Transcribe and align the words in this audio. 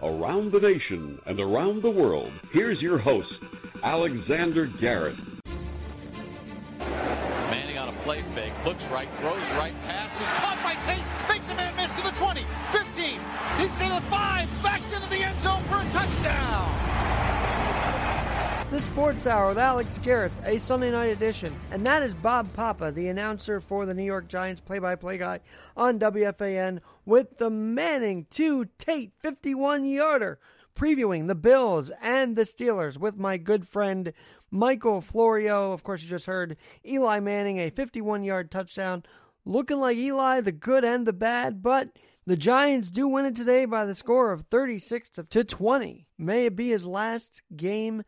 Around 0.00 0.52
the 0.52 0.60
nation 0.60 1.20
and 1.26 1.40
around 1.40 1.82
the 1.82 1.90
world, 1.90 2.30
here's 2.52 2.80
your 2.80 2.98
host, 2.98 3.32
Alexander 3.82 4.66
Garrett. 4.80 5.16
Manning 6.78 7.78
on 7.78 7.88
a 7.88 7.92
play 8.04 8.22
fake, 8.32 8.52
looks 8.64 8.84
right, 8.86 9.08
throws 9.18 9.42
right, 9.56 9.74
passes, 9.82 10.28
caught 10.38 10.60
by 10.62 10.74
Tate, 10.86 11.02
makes 11.28 11.48
a 11.50 11.54
man 11.56 11.74
miss 11.74 11.90
to 11.96 12.02
the 12.04 12.16
20, 12.16 12.46
15, 12.70 13.20
he's 13.58 13.76
to 13.78 13.88
the 13.88 14.00
5, 14.08 14.48
backs 14.62 14.94
into 14.94 15.08
the 15.08 15.16
end 15.16 15.36
zone 15.40 15.62
for 15.64 15.80
a 15.80 15.90
touchdown. 15.90 16.77
The 18.70 18.82
Sports 18.82 19.26
Hour 19.26 19.48
with 19.48 19.58
Alex 19.58 19.96
Garrett, 19.96 20.30
a 20.44 20.58
Sunday 20.58 20.90
night 20.90 21.10
edition. 21.10 21.58
And 21.70 21.86
that 21.86 22.02
is 22.02 22.12
Bob 22.12 22.52
Papa, 22.52 22.92
the 22.92 23.08
announcer 23.08 23.62
for 23.62 23.86
the 23.86 23.94
New 23.94 24.04
York 24.04 24.28
Giants 24.28 24.60
play 24.60 24.78
by 24.78 24.94
play 24.94 25.16
guy 25.16 25.40
on 25.74 25.98
WFAN 25.98 26.80
with 27.06 27.38
the 27.38 27.48
Manning 27.48 28.26
2 28.30 28.66
Tate 28.76 29.14
51 29.20 29.86
yarder, 29.86 30.38
previewing 30.76 31.28
the 31.28 31.34
Bills 31.34 31.90
and 32.02 32.36
the 32.36 32.42
Steelers 32.42 32.98
with 32.98 33.16
my 33.16 33.38
good 33.38 33.66
friend 33.66 34.12
Michael 34.50 35.00
Florio. 35.00 35.72
Of 35.72 35.82
course, 35.82 36.02
you 36.02 36.10
just 36.10 36.26
heard 36.26 36.58
Eli 36.86 37.20
Manning, 37.20 37.56
a 37.56 37.70
51 37.70 38.22
yard 38.22 38.50
touchdown, 38.50 39.02
looking 39.46 39.78
like 39.78 39.96
Eli, 39.96 40.42
the 40.42 40.52
good 40.52 40.84
and 40.84 41.06
the 41.06 41.14
bad, 41.14 41.62
but. 41.62 41.88
The 42.26 42.36
Giants 42.36 42.90
do 42.90 43.08
win 43.08 43.24
it 43.24 43.34
today 43.34 43.64
by 43.64 43.86
the 43.86 43.94
score 43.94 44.32
of 44.32 44.44
36 44.50 45.08
to 45.30 45.44
20. 45.44 46.06
May 46.18 46.44
it 46.44 46.56
be 46.56 46.68
his 46.68 46.84
last 46.84 47.40
game 47.56 48.04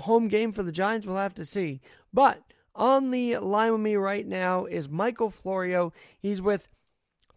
home 0.00 0.28
game 0.28 0.52
for 0.52 0.62
the 0.62 0.72
Giants. 0.72 1.06
We'll 1.06 1.16
have 1.16 1.34
to 1.34 1.44
see. 1.44 1.80
But 2.12 2.42
on 2.74 3.10
the 3.10 3.38
line 3.38 3.72
with 3.72 3.80
me 3.80 3.96
right 3.96 4.26
now 4.26 4.64
is 4.64 4.88
Michael 4.88 5.30
Florio. 5.30 5.92
He's 6.18 6.40
with 6.40 6.68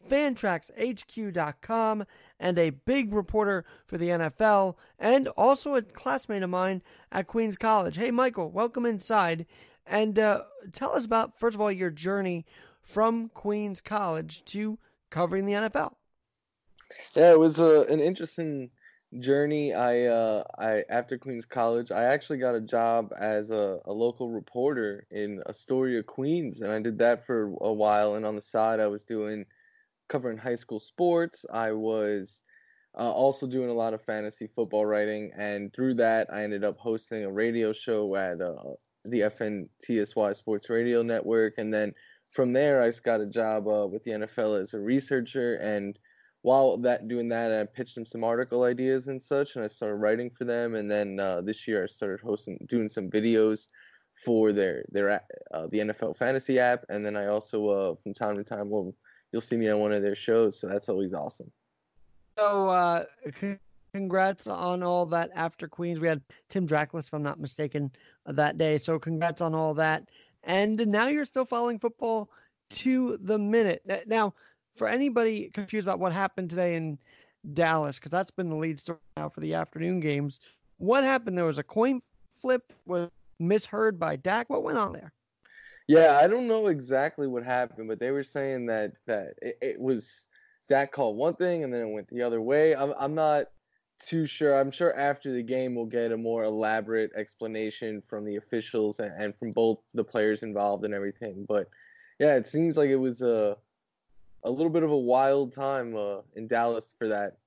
FantraxHQ.com 0.10 2.06
and 2.40 2.58
a 2.58 2.70
big 2.72 3.14
reporter 3.14 3.66
for 3.86 3.98
the 3.98 4.10
NFL 4.10 4.76
and 4.98 5.28
also 5.30 5.76
a 5.76 5.82
classmate 5.82 6.44
of 6.44 6.50
mine 6.50 6.82
at 7.12 7.28
Queens 7.28 7.58
College. 7.58 7.98
Hey, 7.98 8.12
Michael, 8.12 8.50
welcome 8.50 8.86
inside. 8.86 9.46
And 9.86 10.18
uh, 10.20 10.44
tell 10.72 10.94
us 10.94 11.06
about, 11.06 11.40
first 11.40 11.56
of 11.56 11.62
all, 11.62 11.72
your 11.72 11.90
journey 11.90 12.46
from 12.82 13.30
Queens 13.30 13.82
College 13.82 14.44
to 14.46 14.78
covering 15.10 15.46
the 15.46 15.54
NFL. 15.54 15.94
Yeah, 17.16 17.32
it 17.32 17.40
was 17.40 17.60
uh, 17.60 17.86
an 17.90 18.00
interesting 18.00 18.70
journey, 19.20 19.74
I 19.74 20.06
uh, 20.06 20.44
I 20.58 20.84
after 20.90 21.18
Queens 21.18 21.46
College, 21.46 21.92
I 21.92 22.06
actually 22.06 22.40
got 22.40 22.56
a 22.56 22.62
job 22.62 23.14
as 23.20 23.52
a, 23.52 23.80
a 23.86 23.92
local 23.92 24.30
reporter 24.30 25.06
in 25.12 25.42
Astoria, 25.48 26.04
Queens, 26.04 26.62
and 26.62 26.72
I 26.72 26.80
did 26.80 26.98
that 27.00 27.26
for 27.26 27.54
a 27.62 27.74
while. 27.74 28.16
And 28.16 28.26
on 28.26 28.36
the 28.36 28.42
side, 28.42 28.80
I 28.80 28.88
was 28.88 29.04
doing 29.04 29.46
covering 30.10 30.38
high 30.38 30.56
school 30.56 30.80
sports. 30.80 31.46
I 31.52 31.72
was 31.72 32.42
uh, 32.98 33.12
also 33.12 33.48
doing 33.48 33.70
a 33.70 33.74
lot 33.74 33.94
of 33.94 34.02
fantasy 34.02 34.48
football 34.48 34.86
writing, 34.86 35.32
and 35.38 35.74
through 35.74 35.96
that, 35.96 36.28
I 36.32 36.44
ended 36.44 36.64
up 36.64 36.78
hosting 36.78 37.24
a 37.24 37.32
radio 37.32 37.74
show 37.74 38.16
at 38.16 38.42
uh, 38.42 38.56
the 39.06 39.22
FNTSY 39.22 40.36
Sports 40.36 40.70
Radio 40.70 41.02
Network, 41.02 41.56
and 41.58 41.74
then 41.74 41.94
from 42.32 42.54
there, 42.54 42.82
I 42.82 42.92
got 43.04 43.20
a 43.20 43.26
job 43.26 43.68
uh, 43.68 43.88
with 43.88 44.04
the 44.04 44.12
NFL 44.12 44.62
as 44.62 44.74
a 44.74 44.80
researcher 44.80 45.56
and 45.56 46.00
while 46.44 46.78
that 46.78 47.08
doing 47.08 47.30
that, 47.30 47.52
I 47.52 47.66
pitched 47.66 47.96
them 47.96 48.06
some 48.06 48.24
article 48.24 48.64
ideas 48.64 49.08
and 49.08 49.22
such, 49.22 49.56
and 49.56 49.64
I 49.64 49.68
started 49.68 49.96
writing 49.96 50.30
for 50.30 50.46
them. 50.46 50.76
And 50.76 50.90
then 50.90 51.20
uh, 51.20 51.42
this 51.42 51.68
year, 51.68 51.84
I 51.84 51.88
started 51.88 52.20
hosting, 52.20 52.58
doing 52.68 52.90
some 52.90 53.10
videos 53.10 53.68
for 54.26 54.52
their 54.52 54.84
their 54.92 55.22
uh, 55.54 55.68
the 55.68 55.80
NFL 55.80 56.18
fantasy 56.18 56.60
app. 56.60 56.84
And 56.90 57.06
then 57.06 57.16
I 57.16 57.28
also, 57.28 57.70
uh, 57.70 57.96
from 58.02 58.14
time 58.14 58.38
to 58.38 58.44
time, 58.44 58.70
will 58.70 58.96
you'll 59.32 59.42
see 59.42 59.58
me 59.58 59.70
on 59.70 59.80
one 59.80 59.94
of 59.94 60.02
their 60.02 60.16
shows. 60.16 60.60
So 60.60 60.68
that's 60.68 60.90
always 60.90 61.14
awesome. 61.14 61.52
So 62.38 62.70
uh, 62.70 63.06
congrats 63.94 64.48
on 64.48 64.84
all 64.84 65.06
that 65.08 65.30
after 65.36 65.68
Queens. 65.68 66.00
We 66.00 66.08
had 66.08 66.22
Tim 66.50 66.66
Drackless, 66.66 67.08
if 67.08 67.14
I'm 67.14 67.24
not 67.24 67.40
mistaken, 67.40 67.92
that 68.26 68.58
day. 68.58 68.78
So 68.78 68.98
congrats 68.98 69.42
on 69.42 69.54
all 69.54 69.74
that. 69.76 70.10
And 70.44 70.88
now 70.88 71.08
you're 71.08 71.26
still 71.26 71.46
following 71.46 71.78
football 71.78 72.30
to 72.72 73.18
the 73.22 73.38
minute. 73.38 73.84
Now 74.08 74.34
for 74.78 74.88
anybody 74.88 75.50
confused 75.54 75.88
about 75.88 76.00
what 76.00 76.14
happened 76.14 76.50
today 76.50 76.76
in 76.76 76.98
Dallas, 77.54 77.98
because 77.98 78.12
that's 78.12 78.32
been 78.32 78.50
the 78.50 78.56
lead 78.56 78.80
story 78.80 79.00
now 79.18 79.30
for 79.30 79.42
the 79.42 79.54
afternoon 79.54 80.00
games, 80.00 80.40
what 80.78 81.04
happened? 81.04 81.38
There 81.38 81.46
was 81.46 81.58
a 81.58 81.64
coin 81.64 82.02
flip, 82.42 82.74
was 82.86 83.10
misheard 83.40 84.00
by 84.00 84.16
Dak. 84.16 84.50
What 84.50 84.64
went 84.64 84.78
on 84.78 84.94
there? 84.94 85.12
Yeah, 85.88 86.20
I 86.22 86.28
don't 86.28 86.48
know 86.48 86.68
exactly 86.68 87.28
what 87.28 87.44
happened, 87.44 87.88
but 87.88 88.00
they 88.00 88.12
were 88.12 88.24
saying 88.24 88.68
that 88.68 88.94
that 89.08 89.34
it, 89.42 89.58
it 89.62 89.80
was 89.80 90.26
Dak 90.70 90.92
called 90.92 91.18
one 91.18 91.36
thing 91.36 91.64
and 91.64 91.74
then 91.74 91.82
it 91.82 91.92
went 91.92 92.08
the 92.08 92.22
other 92.22 92.42
way. 92.42 92.76
I'm 92.76 92.94
I'm 92.98 93.16
not 93.16 93.48
too 94.06 94.26
sure. 94.26 94.60
I'm 94.60 94.72
sure 94.72 94.98
after 94.98 95.34
the 95.34 95.44
game 95.44 95.76
we'll 95.76 95.86
get 95.86 96.12
a 96.12 96.18
more 96.18 96.44
elaborate 96.44 97.12
explanation 97.16 98.02
from 98.08 98.26
the 98.26 98.38
officials 98.38 99.00
and, 99.00 99.12
and 99.22 99.36
from 99.38 99.52
both 99.52 99.80
the 99.94 100.04
players 100.04 100.44
involved 100.44 100.86
and 100.86 100.94
everything. 100.94 101.46
But 101.48 101.68
yeah, 102.20 102.36
it 102.36 102.48
seems 102.48 102.78
like 102.78 102.90
it 102.90 102.96
was 102.96 103.22
a 103.22 103.58
a 104.44 104.50
little 104.50 104.70
bit 104.70 104.84
of 104.84 104.92
a 104.92 104.98
wild 104.98 105.54
time 105.54 105.96
uh, 105.96 106.18
in 106.36 106.48
Dallas 106.48 106.96
for 106.98 107.08
that. 107.08 107.38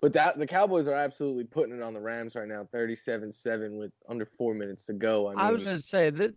But 0.00 0.14
that 0.14 0.38
the 0.38 0.46
Cowboys 0.46 0.86
are 0.86 0.94
absolutely 0.94 1.44
putting 1.44 1.76
it 1.76 1.82
on 1.82 1.92
the 1.92 2.00
Rams 2.00 2.34
right 2.34 2.48
now, 2.48 2.66
37-7 2.72 3.78
with 3.78 3.92
under 4.08 4.24
four 4.24 4.54
minutes 4.54 4.86
to 4.86 4.94
go. 4.94 5.28
I, 5.28 5.30
mean, 5.30 5.38
I 5.38 5.52
was 5.52 5.64
going 5.64 5.76
to 5.76 5.82
say 5.82 6.08
that 6.08 6.34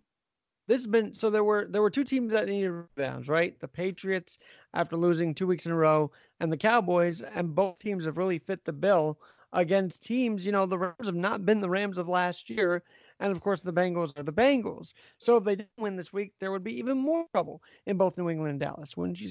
this 0.66 0.80
has 0.80 0.86
been 0.86 1.14
so 1.14 1.30
there 1.30 1.44
were 1.44 1.66
there 1.68 1.82
were 1.82 1.90
two 1.90 2.04
teams 2.04 2.32
that 2.32 2.48
needed 2.48 2.70
rebounds, 2.70 3.28
right? 3.28 3.58
The 3.60 3.68
Patriots 3.68 4.38
after 4.72 4.96
losing 4.96 5.34
two 5.34 5.46
weeks 5.46 5.66
in 5.66 5.72
a 5.72 5.76
row, 5.76 6.10
and 6.40 6.52
the 6.52 6.56
Cowboys, 6.56 7.22
and 7.22 7.54
both 7.54 7.78
teams 7.78 8.04
have 8.04 8.16
really 8.16 8.38
fit 8.38 8.64
the 8.64 8.72
bill 8.72 9.18
against 9.52 10.04
teams. 10.04 10.44
You 10.44 10.52
know, 10.52 10.66
the 10.66 10.78
Rams 10.78 11.06
have 11.06 11.14
not 11.14 11.44
been 11.46 11.60
the 11.60 11.68
Rams 11.68 11.98
of 11.98 12.08
last 12.08 12.48
year, 12.50 12.82
and 13.20 13.30
of 13.32 13.40
course 13.40 13.62
the 13.62 13.72
Bengals 13.72 14.18
are 14.18 14.22
the 14.22 14.32
Bengals. 14.32 14.94
So 15.18 15.36
if 15.36 15.44
they 15.44 15.56
didn't 15.56 15.70
win 15.78 15.96
this 15.96 16.12
week, 16.12 16.32
there 16.38 16.50
would 16.50 16.64
be 16.64 16.78
even 16.78 16.98
more 16.98 17.26
trouble 17.32 17.62
in 17.86 17.96
both 17.96 18.18
New 18.18 18.30
England 18.30 18.52
and 18.52 18.60
Dallas, 18.60 18.96
wouldn't 18.96 19.20
you 19.20 19.30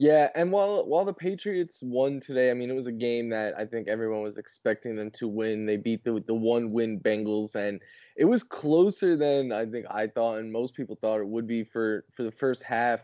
yeah, 0.00 0.30
and 0.34 0.50
while 0.50 0.86
while 0.86 1.04
the 1.04 1.12
Patriots 1.12 1.80
won 1.82 2.20
today, 2.20 2.50
I 2.50 2.54
mean 2.54 2.70
it 2.70 2.74
was 2.74 2.86
a 2.86 2.92
game 2.92 3.28
that 3.28 3.52
I 3.58 3.66
think 3.66 3.86
everyone 3.86 4.22
was 4.22 4.38
expecting 4.38 4.96
them 4.96 5.10
to 5.12 5.28
win. 5.28 5.66
They 5.66 5.76
beat 5.76 6.04
the 6.04 6.24
the 6.26 6.32
one 6.32 6.72
win 6.72 6.98
Bengals, 6.98 7.54
and 7.54 7.82
it 8.16 8.24
was 8.24 8.42
closer 8.42 9.14
than 9.14 9.52
I 9.52 9.66
think 9.66 9.84
I 9.90 10.06
thought, 10.06 10.38
and 10.38 10.50
most 10.50 10.74
people 10.74 10.96
thought 10.96 11.20
it 11.20 11.28
would 11.28 11.46
be 11.46 11.64
for 11.64 12.06
for 12.16 12.22
the 12.22 12.32
first 12.32 12.62
half. 12.62 13.00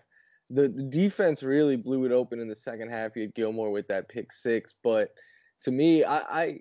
The, 0.48 0.68
the 0.68 0.84
defense 0.84 1.42
really 1.42 1.76
blew 1.76 2.06
it 2.06 2.12
open 2.12 2.40
in 2.40 2.48
the 2.48 2.54
second 2.54 2.88
half. 2.88 3.14
You 3.14 3.22
had 3.22 3.34
Gilmore 3.34 3.72
with 3.72 3.88
that 3.88 4.08
pick 4.08 4.32
six, 4.32 4.72
but 4.82 5.10
to 5.64 5.70
me, 5.70 6.02
I 6.02 6.16
I, 6.16 6.60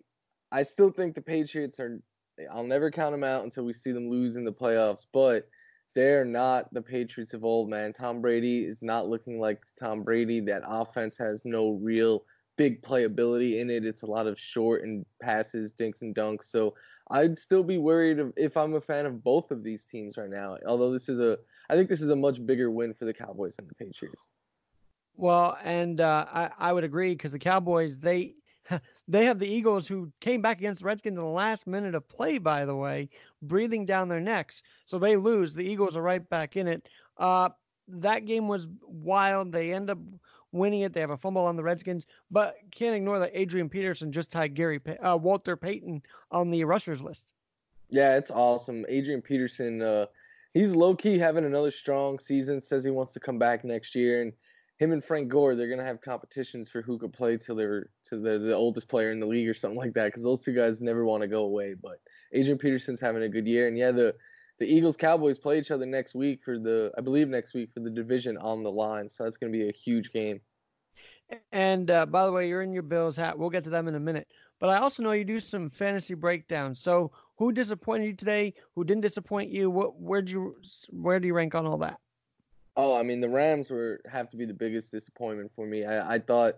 I 0.52 0.64
still 0.64 0.92
think 0.92 1.16
the 1.16 1.22
Patriots 1.22 1.80
are. 1.80 2.02
I'll 2.52 2.68
never 2.68 2.92
count 2.92 3.14
them 3.14 3.24
out 3.24 3.46
until 3.46 3.64
we 3.64 3.72
see 3.72 3.94
them 3.94 4.10
lose 4.10 4.36
in 4.36 4.44
the 4.44 4.52
playoffs, 4.52 5.06
but 5.14 5.48
they're 5.96 6.26
not 6.26 6.72
the 6.74 6.82
Patriots 6.82 7.34
of 7.34 7.46
old, 7.46 7.70
man. 7.70 7.94
Tom 7.94 8.22
Brady 8.22 8.60
is 8.60 8.82
not 8.82 9.08
looking 9.08 9.40
like 9.40 9.62
Tom 9.80 10.04
Brady. 10.04 10.42
That 10.42 10.64
offense 10.66 11.18
has 11.18 11.42
no 11.46 11.72
real 11.82 12.26
big 12.58 12.82
playability 12.82 13.62
in 13.62 13.70
it. 13.70 13.86
It's 13.86 14.04
a 14.04 14.08
lot 14.08 14.28
of 14.28 14.40
short 14.40 14.84
and 14.84 15.06
passes, 15.22 15.72
dinks 15.72 16.02
and 16.02 16.14
dunks. 16.14 16.46
So 16.46 16.76
I'd 17.12 17.40
still 17.40 17.64
be 17.64 17.78
worried 17.78 18.20
if 18.36 18.58
I'm 18.58 18.76
a 18.76 18.82
fan 18.82 19.06
of 19.06 19.24
both 19.24 19.52
of 19.52 19.64
these 19.64 19.86
teams 19.86 20.18
right 20.18 20.30
now. 20.30 20.58
Although 20.68 20.92
this 20.92 21.08
is 21.08 21.20
a, 21.20 21.38
I 21.70 21.76
think 21.76 21.90
this 21.90 22.02
is 22.02 22.10
a 22.10 22.16
much 22.16 22.46
bigger 22.46 22.70
win 22.70 22.94
for 22.94 23.06
the 23.06 23.14
Cowboys 23.14 23.56
than 23.56 23.68
the 23.68 23.76
Patriots. 23.76 24.30
Well, 25.16 25.58
and 25.64 26.02
uh, 26.02 26.26
I, 26.32 26.50
I 26.58 26.74
would 26.74 26.84
agree 26.84 27.14
because 27.14 27.32
the 27.32 27.40
Cowboys 27.40 27.98
they 27.98 28.36
they 29.08 29.26
have 29.26 29.40
the 29.40 29.48
Eagles 29.48 29.88
who 29.88 30.12
came 30.22 30.42
back 30.42 30.58
against 30.58 30.82
the 30.82 30.88
Redskins 30.88 31.18
in 31.18 31.24
the 31.24 31.30
last 31.30 31.68
minute 31.68 31.96
of 31.96 32.08
play, 32.08 32.38
by 32.38 32.66
the 32.66 32.76
way, 32.76 33.10
breathing 33.42 33.86
down 33.86 34.10
their 34.10 34.20
necks. 34.20 34.64
So 34.86 34.98
they 34.98 35.16
lose. 35.16 35.54
The 35.54 35.66
Eagles 35.66 35.96
are 35.96 36.02
right 36.02 36.28
back 36.30 36.58
in 36.58 36.68
it. 36.68 36.88
Uh, 37.18 37.50
that 37.88 38.26
game 38.26 38.48
was 38.48 38.68
wild. 38.82 39.52
They 39.52 39.74
end 39.74 39.90
up 39.90 40.00
winning 40.52 40.82
it. 40.82 40.94
They 40.94 41.02
have 41.02 41.12
a 41.12 41.18
fumble 41.18 41.46
on 41.46 41.56
the 41.56 41.64
Redskins, 41.64 42.08
but 42.32 42.56
can't 42.72 42.96
ignore 42.96 43.20
that 43.20 43.32
Adrian 43.34 43.70
Peterson 43.70 44.12
just 44.12 44.32
tied 44.32 44.56
Gary 44.56 44.82
uh, 45.02 45.18
Walter 45.22 45.56
Payton 45.56 46.02
on 46.32 46.50
the 46.50 46.64
rushers 46.64 47.02
list. 47.02 47.34
Yeah, 47.90 48.18
it's 48.18 48.32
awesome. 48.32 48.86
Adrian 48.90 49.22
Peterson, 49.22 49.82
uh, 49.82 50.08
he's 50.54 50.74
low 50.74 50.96
key 50.96 51.20
having 51.20 51.46
another 51.46 51.72
strong 51.72 52.18
season. 52.18 52.62
Says 52.62 52.84
he 52.84 52.90
wants 52.90 53.14
to 53.14 53.20
come 53.20 53.38
back 53.38 53.64
next 53.64 53.94
year, 53.94 54.24
and 54.24 54.34
him 54.78 54.92
and 54.92 55.04
Frank 55.04 55.30
Gore, 55.30 55.56
they're 55.56 55.70
gonna 55.70 55.86
have 55.86 56.02
competitions 56.02 56.70
for 56.70 56.82
who 56.82 56.98
could 56.98 57.14
play 57.14 57.38
till 57.38 57.56
they're 57.56 57.90
to 58.10 58.20
the, 58.20 58.38
the 58.38 58.54
oldest 58.54 58.88
player 58.88 59.12
in 59.12 59.20
the 59.20 59.26
league 59.26 59.48
or 59.48 59.54
something 59.54 59.78
like 59.78 59.94
that. 59.94 60.08
Because 60.08 60.24
those 60.24 60.42
two 60.42 60.54
guys 60.54 60.82
never 60.82 61.06
want 61.06 61.22
to 61.22 61.28
go 61.28 61.44
away. 61.46 61.76
But 61.82 62.00
Adrian 62.34 62.58
Peterson's 62.58 63.00
having 63.00 63.24
a 63.24 63.30
good 63.30 63.48
year, 63.48 63.68
and 63.68 63.78
yeah, 63.78 63.92
the 63.92 64.16
the 64.60 64.66
Eagles 64.66 64.98
Cowboys 64.98 65.38
play 65.38 65.60
each 65.60 65.72
other 65.72 65.86
next 65.86 66.16
week 66.16 66.42
for 66.44 66.60
the 66.60 66.92
I 66.98 67.02
believe 67.02 67.30
next 67.30 67.54
week 67.54 67.70
for 67.74 67.80
the 67.80 67.90
division 67.90 68.38
on 68.38 68.64
the 68.64 68.72
line. 68.72 69.10
So 69.10 69.24
that's 69.24 69.38
gonna 69.38 69.52
be 69.52 69.70
a 69.70 69.74
huge 69.74 70.12
game. 70.12 70.42
And 71.52 71.90
uh, 71.90 72.06
by 72.06 72.26
the 72.26 72.32
way, 72.32 72.48
you're 72.48 72.62
in 72.62 72.72
your 72.72 72.84
Bills 72.84 73.16
hat. 73.16 73.38
We'll 73.38 73.50
get 73.50 73.64
to 73.64 73.70
them 73.70 73.88
in 73.88 73.96
a 73.96 74.00
minute. 74.00 74.28
But 74.60 74.70
I 74.70 74.78
also 74.78 75.04
know 75.04 75.12
you 75.12 75.26
do 75.26 75.40
some 75.40 75.70
fantasy 75.70 76.14
breakdowns. 76.14 76.82
So 76.82 77.12
who 77.38 77.52
disappointed 77.52 78.06
you 78.06 78.14
today? 78.14 78.54
Who 78.76 78.84
didn't 78.84 79.02
disappoint 79.02 79.52
you? 79.52 79.70
What 79.70 80.00
where'd 80.00 80.30
you 80.30 80.56
where 80.90 81.20
do 81.20 81.28
you 81.28 81.34
rank 81.34 81.56
on 81.56 81.66
all 81.66 81.78
that? 81.80 82.00
Oh, 82.78 83.00
I 83.00 83.04
mean 83.04 83.22
the 83.22 83.30
Rams 83.30 83.70
were 83.70 84.02
have 84.12 84.30
to 84.32 84.38
be 84.38 84.46
the 84.46 84.54
biggest 84.54 84.92
disappointment 84.92 85.52
for 85.56 85.66
me. 85.66 85.86
I, 85.86 86.16
I 86.16 86.20
thought 86.20 86.56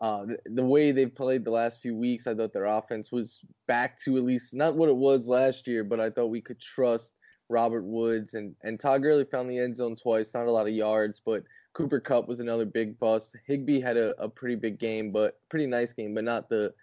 uh, 0.00 0.26
the, 0.26 0.38
the, 0.46 0.64
way 0.64 0.92
they've 0.92 1.14
played 1.14 1.44
the 1.44 1.50
last 1.50 1.80
few 1.80 1.94
weeks, 1.96 2.26
I 2.26 2.34
thought 2.34 2.52
their 2.52 2.66
offense 2.66 3.10
was 3.10 3.40
back 3.66 3.98
to 4.02 4.18
at 4.18 4.24
least 4.24 4.52
not 4.52 4.76
what 4.76 4.90
it 4.90 4.96
was 4.96 5.26
last 5.26 5.66
year, 5.66 5.84
but 5.84 6.00
I 6.00 6.10
thought 6.10 6.26
we 6.26 6.42
could 6.42 6.60
trust 6.60 7.14
Robert 7.48 7.84
Woods 7.84 8.34
and 8.34 8.54
and 8.62 8.78
Todd 8.78 9.02
Gurley 9.02 9.24
found 9.24 9.48
the 9.48 9.58
end 9.58 9.76
zone 9.76 9.96
twice, 9.96 10.34
not 10.34 10.46
a 10.46 10.52
lot 10.52 10.66
of 10.66 10.74
yards, 10.74 11.20
but 11.24 11.44
Cooper 11.72 12.00
Kupp 12.00 12.28
was 12.28 12.40
another 12.40 12.64
big 12.64 12.98
bust. 12.98 13.36
Higbee 13.46 13.80
had 13.80 13.96
a, 13.96 14.20
a 14.22 14.28
pretty 14.28 14.56
big 14.56 14.78
game, 14.78 15.12
but 15.12 15.38
pretty 15.48 15.66
nice 15.66 15.92
game, 15.92 16.14
but 16.14 16.24
not 16.24 16.48
the 16.48 16.74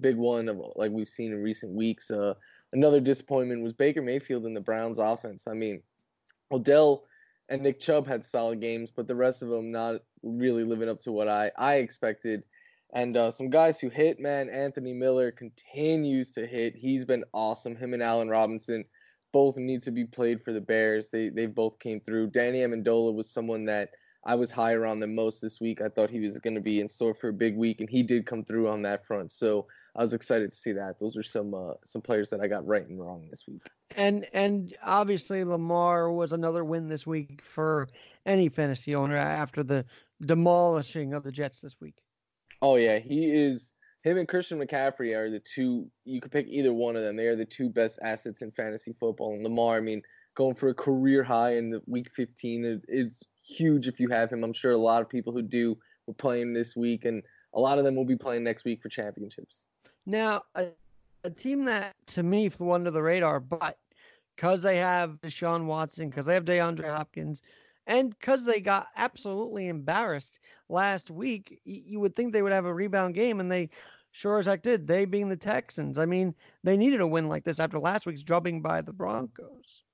big 0.00 0.16
one 0.16 0.48
of 0.48 0.60
like 0.76 0.90
we've 0.90 1.08
seen 1.08 1.32
in 1.32 1.42
recent 1.42 1.72
weeks. 1.72 2.10
Uh, 2.10 2.34
another 2.72 3.00
disappointment 3.00 3.62
was 3.62 3.72
Baker 3.72 4.02
Mayfield 4.02 4.46
in 4.46 4.54
the 4.54 4.60
Browns 4.60 4.98
offense. 4.98 5.46
I 5.46 5.54
mean, 5.54 5.82
Odell 6.50 7.04
and 7.52 7.62
Nick 7.62 7.80
Chubb 7.80 8.06
had 8.06 8.24
solid 8.24 8.62
games, 8.62 8.90
but 8.96 9.06
the 9.06 9.14
rest 9.14 9.42
of 9.42 9.50
them 9.50 9.70
not 9.70 9.96
really 10.22 10.64
living 10.64 10.88
up 10.88 11.00
to 11.00 11.12
what 11.12 11.28
I 11.28 11.52
I 11.58 11.74
expected. 11.76 12.44
And 12.94 13.16
uh, 13.16 13.30
some 13.30 13.50
guys 13.50 13.78
who 13.78 13.90
hit, 13.90 14.18
man, 14.18 14.48
Anthony 14.48 14.92
Miller 14.94 15.30
continues 15.30 16.32
to 16.32 16.46
hit. 16.46 16.74
He's 16.74 17.04
been 17.04 17.24
awesome. 17.32 17.76
Him 17.76 17.94
and 17.94 18.02
Allen 18.02 18.28
Robinson 18.28 18.84
both 19.32 19.56
need 19.56 19.82
to 19.82 19.90
be 19.90 20.04
played 20.04 20.42
for 20.42 20.52
the 20.54 20.60
Bears. 20.62 21.08
They 21.12 21.28
they 21.28 21.46
both 21.46 21.78
came 21.78 22.00
through. 22.00 22.28
Danny 22.28 22.60
Amendola 22.60 23.14
was 23.14 23.30
someone 23.30 23.66
that 23.66 23.90
I 24.24 24.34
was 24.34 24.50
higher 24.50 24.86
on 24.86 25.00
than 25.00 25.14
most 25.14 25.42
this 25.42 25.60
week. 25.60 25.82
I 25.82 25.90
thought 25.90 26.08
he 26.08 26.20
was 26.20 26.38
going 26.38 26.54
to 26.54 26.60
be 26.60 26.80
in 26.80 26.88
store 26.88 27.14
for 27.14 27.28
a 27.28 27.34
big 27.34 27.56
week, 27.56 27.80
and 27.80 27.90
he 27.90 28.02
did 28.02 28.24
come 28.24 28.44
through 28.44 28.68
on 28.68 28.80
that 28.82 29.06
front. 29.06 29.30
So 29.30 29.66
I 29.94 30.02
was 30.02 30.14
excited 30.14 30.50
to 30.52 30.56
see 30.56 30.72
that. 30.72 30.98
Those 30.98 31.16
are 31.16 31.22
some 31.22 31.52
uh, 31.54 31.74
some 31.84 32.00
players 32.00 32.30
that 32.30 32.40
I 32.40 32.48
got 32.48 32.66
right 32.66 32.86
and 32.86 32.98
wrong 32.98 33.26
this 33.30 33.44
week. 33.46 33.62
And 33.96 34.26
and 34.32 34.74
obviously 34.82 35.44
Lamar 35.44 36.10
was 36.10 36.32
another 36.32 36.64
win 36.64 36.88
this 36.88 37.06
week 37.06 37.42
for 37.42 37.88
any 38.24 38.48
fantasy 38.48 38.94
owner 38.94 39.16
after 39.16 39.62
the 39.62 39.84
demolishing 40.24 41.12
of 41.12 41.24
the 41.24 41.32
Jets 41.32 41.60
this 41.60 41.76
week. 41.80 41.96
Oh 42.62 42.76
yeah, 42.76 42.98
he 42.98 43.26
is. 43.26 43.72
Him 44.02 44.18
and 44.18 44.26
Christian 44.26 44.58
McCaffrey 44.58 45.14
are 45.14 45.30
the 45.30 45.40
two. 45.40 45.88
You 46.04 46.20
could 46.20 46.32
pick 46.32 46.46
either 46.48 46.72
one 46.72 46.96
of 46.96 47.02
them. 47.02 47.16
They 47.16 47.26
are 47.26 47.36
the 47.36 47.44
two 47.44 47.68
best 47.68 47.98
assets 48.02 48.42
in 48.42 48.50
fantasy 48.50 48.94
football. 48.98 49.34
And 49.34 49.44
Lamar, 49.44 49.76
I 49.76 49.80
mean, 49.80 50.02
going 50.34 50.54
for 50.54 50.70
a 50.70 50.74
career 50.74 51.22
high 51.22 51.56
in 51.56 51.70
the 51.70 51.82
week 51.86 52.10
15, 52.16 52.64
it, 52.64 52.80
it's 52.88 53.22
huge 53.44 53.86
if 53.86 54.00
you 54.00 54.08
have 54.08 54.32
him. 54.32 54.42
I'm 54.42 54.54
sure 54.54 54.72
a 54.72 54.76
lot 54.76 55.02
of 55.02 55.08
people 55.08 55.32
who 55.32 55.42
do 55.42 55.76
will 56.06 56.14
play 56.14 56.40
him 56.40 56.52
this 56.52 56.74
week, 56.74 57.04
and 57.04 57.22
a 57.54 57.60
lot 57.60 57.78
of 57.78 57.84
them 57.84 57.94
will 57.94 58.04
be 58.04 58.16
playing 58.16 58.42
next 58.42 58.64
week 58.64 58.82
for 58.82 58.88
championships. 58.88 59.58
Now, 60.06 60.42
a, 60.54 60.68
a 61.24 61.30
team 61.30 61.64
that 61.66 61.94
to 62.08 62.22
me 62.22 62.48
flew 62.48 62.72
under 62.72 62.90
the 62.90 63.02
radar, 63.02 63.40
but 63.40 63.78
because 64.36 64.62
they 64.62 64.78
have 64.78 65.20
Deshaun 65.22 65.66
Watson, 65.66 66.08
because 66.08 66.26
they 66.26 66.34
have 66.34 66.44
DeAndre 66.44 66.88
Hopkins, 66.88 67.42
and 67.86 68.10
because 68.10 68.44
they 68.44 68.60
got 68.60 68.88
absolutely 68.96 69.68
embarrassed 69.68 70.38
last 70.68 71.10
week, 71.10 71.60
you 71.64 72.00
would 72.00 72.16
think 72.16 72.32
they 72.32 72.42
would 72.42 72.52
have 72.52 72.64
a 72.64 72.74
rebound 72.74 73.14
game, 73.14 73.40
and 73.40 73.50
they 73.50 73.70
sure 74.12 74.38
as 74.38 74.46
heck 74.46 74.62
did. 74.62 74.86
They 74.86 75.04
being 75.04 75.28
the 75.28 75.36
Texans. 75.36 75.98
I 75.98 76.06
mean, 76.06 76.34
they 76.62 76.76
needed 76.76 77.00
a 77.00 77.06
win 77.06 77.28
like 77.28 77.44
this 77.44 77.60
after 77.60 77.78
last 77.78 78.06
week's 78.06 78.22
drubbing 78.22 78.62
by 78.62 78.80
the 78.80 78.92
Broncos. 78.92 79.84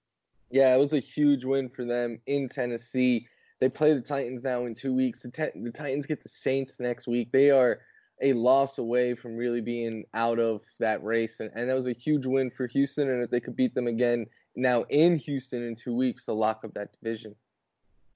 Yeah, 0.51 0.75
it 0.75 0.79
was 0.79 0.93
a 0.93 0.99
huge 0.99 1.45
win 1.45 1.69
for 1.69 1.85
them 1.85 2.21
in 2.27 2.49
Tennessee. 2.49 3.27
They 3.61 3.69
play 3.69 3.95
the 3.95 4.01
Titans 4.01 4.45
now 4.45 4.65
in 4.67 4.75
two 4.75 4.95
weeks. 4.95 5.21
The, 5.21 5.51
the 5.55 5.73
Titans 5.73 6.07
get 6.07 6.23
the 6.23 6.29
Saints 6.29 6.79
next 6.79 7.07
week. 7.07 7.33
They 7.33 7.51
are 7.51 7.81
a 8.21 8.33
loss 8.33 8.79
away 8.79 9.15
from 9.15 9.37
really 9.37 9.61
being 9.61 10.05
out 10.15 10.39
of 10.39 10.63
that 10.81 11.03
race, 11.03 11.41
and, 11.41 11.51
and 11.55 11.69
that 11.69 11.75
was 11.75 11.87
a 11.87 11.93
huge 11.93 12.27
win 12.27 12.51
for 12.51 12.67
Houston. 12.67 13.11
And 13.11 13.23
if 13.23 13.31
they 13.31 13.41
could 13.41 13.57
beat 13.57 13.75
them 13.75 13.87
again 13.87 14.27
now 14.57 14.85
in 14.91 15.17
Houston 15.19 15.65
in 15.65 15.75
two 15.75 15.95
weeks, 15.95 16.25
to 16.25 16.33
lock 16.33 16.65
up 16.65 16.75
that 16.75 16.93
division. 17.01 17.35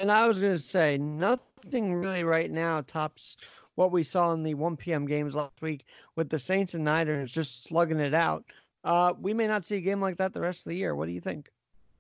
And 0.01 0.11
I 0.11 0.27
was 0.27 0.41
going 0.41 0.53
to 0.53 0.59
say, 0.59 0.99
nothing 0.99 1.95
really 1.95 2.25
right 2.25 2.51
now 2.51 2.81
tops 2.81 3.37
what 3.75 3.93
we 3.93 4.03
saw 4.03 4.33
in 4.33 4.43
the 4.43 4.55
1 4.55 4.77
p.m. 4.77 5.07
games 5.07 5.35
last 5.35 5.63
week 5.63 5.85
with 6.17 6.29
the 6.29 6.39
Saints 6.39 6.75
and 6.75 6.85
Niners 6.85 7.33
just 7.33 7.65
slugging 7.65 8.01
it 8.01 8.15
out. 8.15 8.45
Uh, 8.85 9.15
we 9.19 9.33
may 9.33 9.47
not 9.47 9.65
see 9.65 9.77
a 9.77 9.81
game 9.81 10.01
like 10.01 10.17
that 10.17 10.35
the 10.35 10.41
rest 10.41 10.67
of 10.67 10.71
the 10.71 10.77
year. 10.77 10.95
What 10.95 11.07
do 11.07 11.13
you 11.13 11.21
think? 11.21 11.51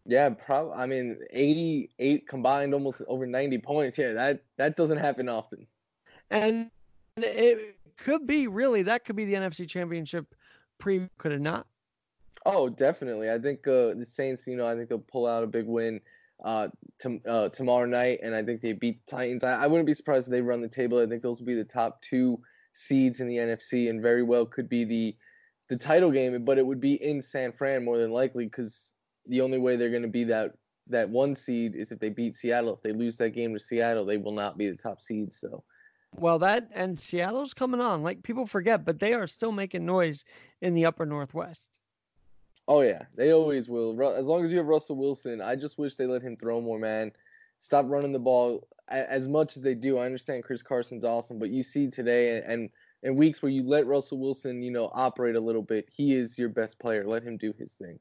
Yeah, 0.04 0.30
probably. 0.30 0.74
I 0.74 0.86
mean, 0.86 1.18
88 1.30 2.26
combined, 2.26 2.74
almost 2.74 3.02
over 3.06 3.24
90 3.24 3.58
points. 3.58 3.96
Yeah, 3.96 4.12
that 4.14 4.42
that 4.58 4.76
doesn't 4.76 4.98
happen 4.98 5.28
often. 5.28 5.66
And 6.30 6.70
it 7.16 7.76
could 7.96 8.26
be 8.26 8.46
really 8.46 8.82
that 8.84 9.04
could 9.04 9.16
be 9.16 9.24
the 9.24 9.34
NFC 9.34 9.68
Championship 9.68 10.34
pre. 10.78 11.08
Could 11.18 11.32
it 11.32 11.40
not? 11.40 11.66
Oh, 12.44 12.68
definitely. 12.68 13.30
I 13.30 13.38
think 13.38 13.66
uh, 13.66 13.94
the 13.94 14.06
Saints. 14.06 14.46
You 14.46 14.56
know, 14.56 14.66
I 14.66 14.74
think 14.74 14.88
they'll 14.88 14.98
pull 14.98 15.26
out 15.26 15.44
a 15.44 15.46
big 15.46 15.66
win 15.66 16.00
uh, 16.44 16.68
uh, 17.28 17.48
tomorrow 17.50 17.86
night, 17.86 18.20
and 18.22 18.34
I 18.34 18.42
think 18.42 18.60
they 18.60 18.72
beat 18.72 19.04
the 19.06 19.16
Titans. 19.16 19.44
I, 19.44 19.64
I, 19.64 19.66
wouldn't 19.66 19.86
be 19.86 19.94
surprised 19.94 20.26
if 20.26 20.32
they 20.32 20.40
run 20.40 20.60
the 20.60 20.68
table. 20.68 21.00
I 21.00 21.06
think 21.06 21.22
those 21.22 21.38
will 21.38 21.46
be 21.46 21.54
the 21.54 21.64
top 21.64 22.02
two 22.02 22.40
seeds 22.72 23.20
in 23.20 23.28
the 23.28 23.36
NFC, 23.36 23.90
and 23.90 24.02
very 24.02 24.22
well 24.22 24.44
could 24.46 24.68
be 24.68 24.84
the 24.84 25.16
the 25.68 25.76
title 25.76 26.10
game. 26.10 26.44
But 26.44 26.58
it 26.58 26.66
would 26.66 26.80
be 26.80 26.94
in 26.94 27.22
San 27.22 27.52
Fran 27.52 27.84
more 27.84 27.98
than 27.98 28.10
likely, 28.10 28.46
because 28.46 28.92
the 29.26 29.40
only 29.40 29.58
way 29.58 29.76
they're 29.76 29.90
going 29.90 30.02
to 30.02 30.08
be 30.08 30.24
that 30.24 30.54
that 30.88 31.08
one 31.08 31.34
seed 31.34 31.76
is 31.76 31.92
if 31.92 32.00
they 32.00 32.10
beat 32.10 32.36
Seattle. 32.36 32.74
If 32.74 32.82
they 32.82 32.92
lose 32.92 33.16
that 33.18 33.30
game 33.30 33.54
to 33.54 33.60
Seattle, 33.60 34.04
they 34.04 34.16
will 34.16 34.32
not 34.32 34.58
be 34.58 34.68
the 34.68 34.76
top 34.76 35.00
seed. 35.00 35.32
So. 35.32 35.62
Well, 36.14 36.38
that 36.40 36.68
and 36.74 36.98
Seattle's 36.98 37.54
coming 37.54 37.80
on. 37.80 38.02
Like 38.02 38.22
people 38.22 38.46
forget, 38.46 38.84
but 38.84 38.98
they 38.98 39.14
are 39.14 39.26
still 39.26 39.52
making 39.52 39.86
noise 39.86 40.24
in 40.60 40.74
the 40.74 40.86
upper 40.86 41.06
Northwest. 41.06 41.80
Oh 42.68 42.82
yeah, 42.82 43.02
they 43.16 43.32
always 43.32 43.68
will. 43.68 43.90
As 44.14 44.24
long 44.24 44.44
as 44.44 44.52
you 44.52 44.58
have 44.58 44.66
Russell 44.66 44.96
Wilson, 44.96 45.40
I 45.40 45.56
just 45.56 45.78
wish 45.78 45.96
they 45.96 46.06
let 46.06 46.22
him 46.22 46.36
throw 46.36 46.60
more, 46.60 46.78
man. 46.78 47.12
Stop 47.58 47.86
running 47.88 48.12
the 48.12 48.18
ball 48.18 48.68
as 48.88 49.26
much 49.26 49.56
as 49.56 49.62
they 49.62 49.74
do. 49.74 49.98
I 49.98 50.06
understand 50.06 50.44
Chris 50.44 50.62
Carson's 50.62 51.04
awesome, 51.04 51.38
but 51.38 51.50
you 51.50 51.62
see 51.62 51.88
today 51.88 52.42
and 52.46 52.70
in 53.02 53.16
weeks 53.16 53.42
where 53.42 53.50
you 53.50 53.66
let 53.66 53.86
Russell 53.86 54.18
Wilson, 54.18 54.62
you 54.62 54.70
know, 54.70 54.90
operate 54.94 55.34
a 55.34 55.40
little 55.40 55.62
bit, 55.62 55.88
he 55.90 56.14
is 56.14 56.38
your 56.38 56.48
best 56.48 56.78
player. 56.78 57.04
Let 57.04 57.24
him 57.24 57.36
do 57.36 57.52
his 57.58 57.72
thing. 57.72 57.98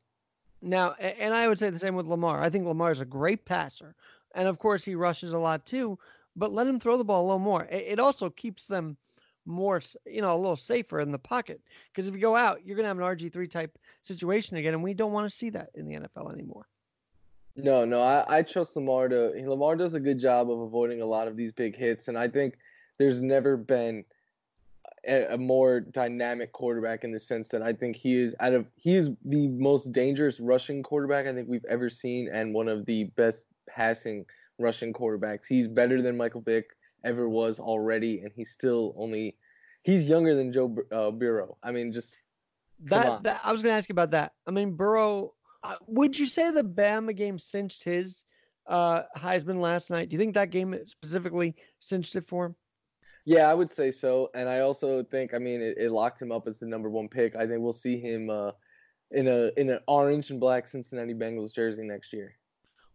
Now, 0.61 0.93
and 0.99 1.33
I 1.33 1.47
would 1.47 1.57
say 1.57 1.71
the 1.71 1.79
same 1.79 1.95
with 1.95 2.05
Lamar. 2.05 2.41
I 2.41 2.51
think 2.51 2.67
Lamar 2.67 2.91
is 2.91 3.01
a 3.01 3.05
great 3.05 3.45
passer, 3.45 3.95
and 4.35 4.47
of 4.47 4.59
course 4.59 4.83
he 4.83 4.93
rushes 4.93 5.33
a 5.33 5.39
lot 5.39 5.65
too. 5.65 5.97
But 6.35 6.51
let 6.51 6.67
him 6.67 6.79
throw 6.79 6.97
the 6.97 7.03
ball 7.03 7.23
a 7.23 7.27
little 7.27 7.39
more. 7.39 7.65
It 7.65 7.99
also 7.99 8.29
keeps 8.29 8.67
them 8.67 8.97
more, 9.45 9.81
you 10.05 10.21
know, 10.21 10.35
a 10.35 10.37
little 10.37 10.55
safer 10.55 10.99
in 10.99 11.11
the 11.11 11.19
pocket. 11.19 11.61
Because 11.91 12.07
if 12.07 12.13
you 12.13 12.21
go 12.21 12.35
out, 12.35 12.65
you're 12.65 12.75
going 12.75 12.83
to 12.83 12.87
have 12.87 12.97
an 12.97 13.03
RG3 13.03 13.49
type 13.49 13.77
situation 14.01 14.57
again, 14.57 14.73
and 14.73 14.83
we 14.83 14.93
don't 14.93 15.11
want 15.11 15.29
to 15.29 15.35
see 15.35 15.49
that 15.51 15.69
in 15.75 15.85
the 15.85 15.95
NFL 15.95 16.31
anymore. 16.33 16.67
No, 17.55 17.83
no, 17.83 18.01
I, 18.01 18.37
I 18.37 18.41
trust 18.43 18.75
Lamar 18.75 19.09
to. 19.09 19.33
Lamar 19.45 19.75
does 19.75 19.93
a 19.93 19.99
good 19.99 20.19
job 20.19 20.49
of 20.49 20.59
avoiding 20.59 21.01
a 21.01 21.05
lot 21.05 21.27
of 21.27 21.35
these 21.35 21.51
big 21.51 21.75
hits, 21.75 22.07
and 22.07 22.17
I 22.17 22.29
think 22.29 22.57
there's 22.97 23.21
never 23.21 23.57
been 23.57 24.05
a, 25.05 25.33
a 25.33 25.37
more 25.37 25.81
dynamic 25.81 26.53
quarterback 26.53 27.03
in 27.03 27.11
the 27.11 27.19
sense 27.19 27.49
that 27.49 27.61
I 27.61 27.73
think 27.73 27.97
he 27.97 28.15
is 28.15 28.35
out 28.39 28.53
of 28.53 28.67
he 28.75 28.95
is 28.95 29.09
the 29.25 29.47
most 29.49 29.91
dangerous 29.91 30.39
rushing 30.39 30.81
quarterback 30.81 31.27
I 31.27 31.33
think 31.33 31.49
we've 31.49 31.65
ever 31.65 31.89
seen, 31.89 32.29
and 32.31 32.53
one 32.53 32.69
of 32.69 32.85
the 32.85 33.05
best 33.15 33.47
passing 33.67 34.25
rushing 34.61 34.93
quarterbacks. 34.93 35.45
He's 35.47 35.67
better 35.67 36.01
than 36.01 36.17
Michael 36.17 36.41
Vick 36.41 36.65
ever 37.03 37.27
was 37.27 37.59
already, 37.59 38.21
and 38.21 38.31
he's 38.35 38.51
still 38.51 38.93
only 38.97 39.35
he's 39.83 40.07
younger 40.07 40.35
than 40.35 40.53
Joe 40.53 40.75
uh, 40.91 41.11
Burrow. 41.11 41.57
I 41.63 41.71
mean, 41.71 41.91
just 41.91 42.15
that, 42.85 43.23
that, 43.23 43.41
I 43.43 43.51
was 43.51 43.61
going 43.61 43.73
to 43.73 43.77
ask 43.77 43.89
you 43.89 43.93
about 43.93 44.11
that. 44.11 44.33
I 44.47 44.51
mean, 44.51 44.75
Burrow. 44.75 45.33
Uh, 45.63 45.75
would 45.85 46.17
you 46.17 46.25
say 46.25 46.49
the 46.49 46.63
Bama 46.63 47.15
game 47.15 47.37
cinched 47.37 47.83
his 47.83 48.23
uh, 48.67 49.03
Heisman 49.15 49.59
last 49.59 49.91
night? 49.91 50.09
Do 50.09 50.15
you 50.15 50.19
think 50.19 50.33
that 50.33 50.49
game 50.49 50.75
specifically 50.87 51.55
cinched 51.79 52.15
it 52.15 52.27
for 52.27 52.47
him? 52.47 52.55
Yeah, 53.25 53.47
I 53.47 53.53
would 53.53 53.71
say 53.71 53.91
so, 53.91 54.31
and 54.33 54.49
I 54.49 54.61
also 54.61 55.03
think, 55.03 55.35
I 55.35 55.37
mean, 55.37 55.61
it, 55.61 55.77
it 55.77 55.91
locked 55.91 56.19
him 56.19 56.31
up 56.31 56.47
as 56.47 56.59
the 56.59 56.65
number 56.65 56.89
one 56.89 57.07
pick. 57.07 57.35
I 57.35 57.45
think 57.45 57.61
we'll 57.61 57.73
see 57.73 57.99
him 57.99 58.31
uh, 58.31 58.51
in 59.11 59.27
a 59.27 59.51
in 59.57 59.69
an 59.69 59.79
orange 59.87 60.31
and 60.31 60.39
black 60.39 60.65
Cincinnati 60.65 61.13
Bengals 61.13 61.53
jersey 61.53 61.83
next 61.83 62.13
year. 62.13 62.33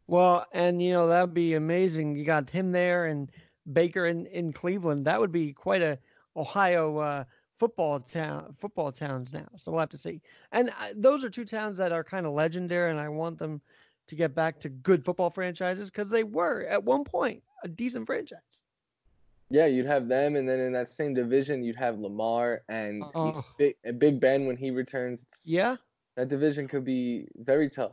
Well, 0.07 0.47
and 0.53 0.81
you 0.83 0.93
know 0.93 1.09
that'd 1.09 1.35
be 1.35 1.55
amazing. 1.55 2.17
You 2.17 2.25
got 2.25 2.49
him 2.51 2.73
there, 2.73 3.07
and 3.07 3.31
Baker 3.73 4.07
in, 4.07 4.27
in 4.27 4.53
Cleveland. 4.53 5.05
That 5.07 5.21
would 5.21 5.33
be 5.33 5.53
quite 5.53 5.83
a 5.83 5.99
Ohio 6.37 6.99
uh, 6.99 7.25
football 7.59 8.01
town 8.01 8.55
football 8.61 8.93
towns 8.93 9.33
now. 9.33 9.49
So 9.57 9.73
we'll 9.73 9.81
have 9.81 9.89
to 9.91 9.99
see. 9.99 10.21
And 10.53 10.71
uh, 10.71 10.93
those 10.95 11.25
are 11.25 11.31
two 11.31 11.45
towns 11.45 11.77
that 11.79 11.93
are 11.93 12.05
kind 12.05 12.27
of 12.27 12.33
legendary, 12.33 12.91
and 12.91 13.01
I 13.01 13.09
want 13.09 13.39
them 13.39 13.61
to 14.09 14.15
get 14.15 14.35
back 14.35 14.61
to 14.61 14.69
good 14.69 15.05
football 15.05 15.31
franchises 15.31 15.91
because 15.91 16.11
they 16.11 16.23
were 16.23 16.65
at 16.67 16.83
one 16.85 17.05
point 17.05 17.43
a 17.65 17.69
decent 17.69 18.07
franchise. 18.07 18.63
Yeah, 19.49 19.67
you'd 19.67 19.87
have 19.87 20.09
them, 20.09 20.37
and 20.37 20.49
then 20.49 20.59
in 20.59 20.73
that 20.73 20.89
same 20.89 21.15
division, 21.15 21.63
you'd 21.63 21.77
have 21.77 21.99
Lamar 21.99 22.63
and 22.69 23.05
oh. 23.15 23.45
Big, 23.59 23.77
Big 23.99 24.21
Ben 24.21 24.47
when 24.47 24.57
he 24.57 24.71
returns. 24.71 25.21
Yeah, 25.45 25.77
that 26.17 26.29
division 26.29 26.67
could 26.67 26.85
be 26.85 27.29
very 27.37 27.71
tough. 27.71 27.93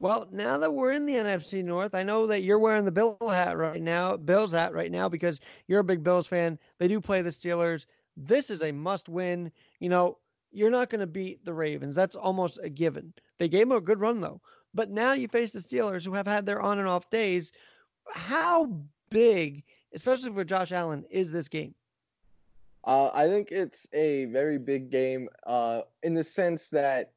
Well, 0.00 0.28
now 0.30 0.58
that 0.58 0.72
we're 0.74 0.92
in 0.92 1.06
the 1.06 1.14
NFC 1.14 1.64
North, 1.64 1.94
I 1.94 2.02
know 2.02 2.26
that 2.26 2.42
you're 2.42 2.58
wearing 2.58 2.84
the 2.84 2.92
Bill 2.92 3.16
hat 3.20 3.56
right 3.56 3.80
now, 3.80 4.16
Bills 4.16 4.52
hat 4.52 4.74
right 4.74 4.90
now 4.90 5.08
because 5.08 5.40
you're 5.66 5.80
a 5.80 5.84
big 5.84 6.02
Bills 6.02 6.26
fan. 6.26 6.58
They 6.78 6.88
do 6.88 7.00
play 7.00 7.22
the 7.22 7.30
Steelers. 7.30 7.86
This 8.16 8.50
is 8.50 8.62
a 8.62 8.72
must-win. 8.72 9.50
You 9.80 9.88
know, 9.88 10.18
you're 10.52 10.70
not 10.70 10.90
going 10.90 11.00
to 11.00 11.06
beat 11.06 11.44
the 11.44 11.54
Ravens. 11.54 11.94
That's 11.94 12.16
almost 12.16 12.58
a 12.62 12.68
given. 12.68 13.12
They 13.38 13.48
gave 13.48 13.68
them 13.68 13.76
a 13.76 13.80
good 13.80 14.00
run 14.00 14.20
though. 14.20 14.40
But 14.74 14.90
now 14.90 15.12
you 15.12 15.28
face 15.28 15.52
the 15.52 15.60
Steelers 15.60 16.04
who 16.04 16.14
have 16.14 16.26
had 16.26 16.44
their 16.44 16.60
on 16.60 16.78
and 16.78 16.88
off 16.88 17.08
days. 17.10 17.52
How 18.10 18.82
big, 19.10 19.64
especially 19.94 20.32
for 20.32 20.44
Josh 20.44 20.72
Allen, 20.72 21.04
is 21.10 21.30
this 21.32 21.48
game? 21.48 21.74
Uh, 22.84 23.10
I 23.14 23.28
think 23.28 23.50
it's 23.50 23.86
a 23.94 24.26
very 24.26 24.58
big 24.58 24.90
game 24.90 25.28
uh, 25.46 25.82
in 26.02 26.14
the 26.14 26.24
sense 26.24 26.68
that 26.68 27.13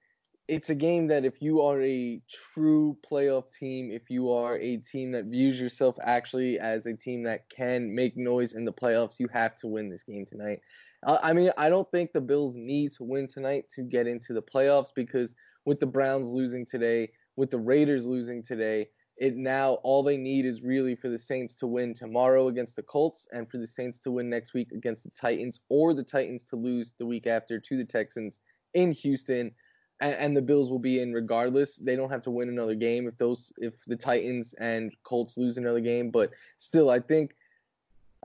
it's 0.48 0.70
a 0.70 0.75
game 0.75 1.08
that 1.08 1.25
if 1.25 1.42
you 1.42 1.62
are 1.62 1.82
a 1.82 2.22
true 2.30 2.98
playoff 3.10 3.51
team, 3.51 3.92
if 3.92 4.10
you 4.10 4.32
are 4.32 4.58
a 4.58 4.77
team 4.77 5.12
that 5.12 5.25
views 5.25 5.60
yourself 5.60 5.98
actually 6.01 6.58
as 6.58 6.86
a 6.86 6.94
team 6.94 7.24
that 7.24 7.50
can 7.50 7.94
make 7.94 8.16
noise 8.16 8.54
in 8.54 8.63
the 8.63 8.72
playoffs, 8.72 9.20
you 9.20 9.27
have 9.34 9.58
to 9.58 9.68
win 9.68 9.89
this 9.89 10.04
game 10.04 10.25
tonight. 10.25 10.62
I 11.06 11.34
mean, 11.34 11.51
I 11.58 11.70
don't 11.70 11.89
think 11.92 12.12
the 12.12 12.22
Bills 12.22 12.56
need 12.56 12.92
to 12.94 13.04
win 13.04 13.27
tonight 13.27 13.66
to 13.75 13.84
get 13.84 14.08
into 14.08 14.34
the 14.34 14.42
playoffs 14.42 14.89
because 14.96 15.36
with 15.66 15.80
the 15.80 15.86
Browns 15.86 16.27
losing 16.27 16.66
today, 16.66 17.12
with 17.36 17.51
the 17.51 17.60
Raiders 17.60 18.06
losing 18.06 18.42
today, 18.42 18.88
it 19.18 19.36
now 19.36 19.74
all 19.84 20.01
they 20.01 20.18
need 20.18 20.46
is 20.46 20.62
really 20.63 20.96
for 20.96 21.10
the 21.10 21.18
Saints 21.18 21.56
to 21.58 21.68
win 21.68 21.94
tomorrow 21.94 22.48
against 22.48 22.75
the 22.75 22.84
Colts 22.84 23.27
and 23.32 23.50
for 23.50 23.58
the 23.58 23.68
Saints 23.68 24.00
to 24.00 24.12
win 24.12 24.30
next 24.30 24.54
week 24.54 24.72
against 24.72 25.04
the 25.04 25.12
Titans 25.12 25.60
or 25.70 25.94
the 25.94 26.04
Titans 26.04 26.44
to 26.46 26.56
lose 26.56 26.94
the 26.98 27.06
week 27.06 27.27
after 27.27 27.60
to 27.60 27.77
the 27.77 27.86
Texans 27.86 28.39
in 28.74 28.92
Houston 28.92 29.51
and, 30.00 30.13
and 30.16 30.38
the 30.38 30.42
Bills 30.42 30.70
will 30.70 30.80
be 30.80 31.01
in 31.01 31.13
regardless. 31.13 31.75
They 31.75 31.96
don't 31.96 32.10
have 32.10 32.24
to 32.24 32.32
win 32.32 32.50
another 32.50 32.75
game 32.75 33.08
if 33.08 33.18
those 33.18 33.51
if 33.58 33.74
the 33.86 33.96
Titans 33.96 34.54
and 34.60 34.94
Colts 35.04 35.38
lose 35.38 35.58
another 35.58 35.80
game, 35.80 36.12
but 36.12 36.32
still 36.58 36.89
I 36.89 37.00
think 37.00 37.36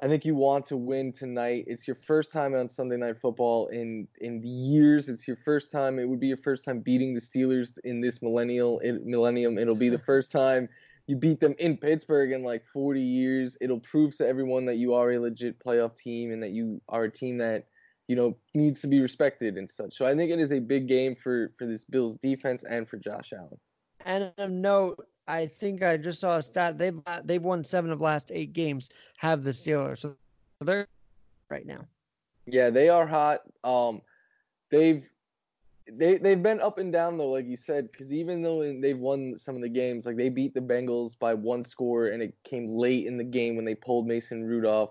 I 0.02 0.08
think 0.08 0.24
you 0.24 0.34
want 0.34 0.66
to 0.66 0.76
win 0.76 1.12
tonight. 1.12 1.64
It's 1.68 1.86
your 1.86 1.96
first 2.06 2.32
time 2.32 2.54
on 2.54 2.68
Sunday 2.68 2.96
Night 2.96 3.20
Football 3.20 3.68
in 3.68 4.08
in 4.20 4.42
years. 4.42 5.08
It's 5.08 5.26
your 5.28 5.38
first 5.44 5.70
time. 5.70 5.98
It 5.98 6.08
would 6.08 6.20
be 6.20 6.28
your 6.28 6.38
first 6.38 6.64
time 6.64 6.80
beating 6.80 7.14
the 7.14 7.20
Steelers 7.20 7.78
in 7.84 8.00
this 8.00 8.20
millennial 8.22 8.80
it, 8.80 9.04
millennium. 9.06 9.58
It'll 9.58 9.74
be 9.74 9.88
the 9.88 9.98
first 10.06 10.32
time 10.32 10.68
you 11.06 11.16
beat 11.16 11.40
them 11.40 11.54
in 11.58 11.76
Pittsburgh 11.76 12.32
in 12.32 12.44
like 12.44 12.64
40 12.72 13.00
years. 13.00 13.56
It'll 13.60 13.80
prove 13.80 14.16
to 14.16 14.26
everyone 14.26 14.64
that 14.66 14.76
you 14.76 14.94
are 14.94 15.12
a 15.12 15.18
legit 15.18 15.58
playoff 15.58 15.96
team 15.96 16.32
and 16.32 16.42
that 16.42 16.50
you 16.50 16.80
are 16.88 17.04
a 17.04 17.10
team 17.10 17.38
that 17.38 17.66
you 18.08 18.16
know 18.16 18.36
needs 18.54 18.80
to 18.80 18.86
be 18.88 19.00
respected 19.00 19.56
and 19.56 19.68
such. 19.68 19.96
So 19.96 20.06
I 20.06 20.14
think 20.14 20.30
it 20.30 20.40
is 20.40 20.52
a 20.52 20.58
big 20.58 20.88
game 20.88 21.14
for 21.14 21.52
for 21.58 21.66
this 21.66 21.84
Bills 21.84 22.16
defense 22.16 22.64
and 22.68 22.88
for 22.88 22.96
Josh 22.96 23.32
Allen. 23.32 23.58
And 24.04 24.32
a 24.38 24.48
note, 24.48 25.06
I 25.28 25.46
think 25.46 25.82
I 25.82 25.96
just 25.96 26.20
saw 26.20 26.38
a 26.38 26.42
stat. 26.42 26.78
They've 26.78 27.00
they've 27.24 27.42
won 27.42 27.64
seven 27.64 27.90
of 27.90 28.00
last 28.00 28.30
eight 28.34 28.52
games. 28.52 28.90
Have 29.18 29.44
the 29.44 29.50
Steelers, 29.50 30.00
so 30.00 30.16
they're 30.60 30.86
right 31.48 31.66
now. 31.66 31.86
Yeah, 32.46 32.70
they 32.70 32.88
are 32.88 33.06
hot. 33.06 33.42
Um, 33.62 34.02
they've 34.70 35.08
they 35.90 36.18
they've 36.18 36.42
been 36.42 36.60
up 36.60 36.78
and 36.78 36.92
down 36.92 37.18
though, 37.18 37.30
like 37.30 37.46
you 37.46 37.56
said, 37.56 37.90
because 37.90 38.12
even 38.12 38.42
though 38.42 38.78
they've 38.80 38.98
won 38.98 39.38
some 39.38 39.54
of 39.54 39.62
the 39.62 39.68
games, 39.68 40.06
like 40.06 40.16
they 40.16 40.28
beat 40.28 40.54
the 40.54 40.60
Bengals 40.60 41.18
by 41.18 41.34
one 41.34 41.64
score, 41.64 42.08
and 42.08 42.22
it 42.22 42.34
came 42.44 42.68
late 42.68 43.06
in 43.06 43.16
the 43.16 43.24
game 43.24 43.56
when 43.56 43.64
they 43.64 43.74
pulled 43.74 44.06
Mason 44.06 44.44
Rudolph. 44.44 44.90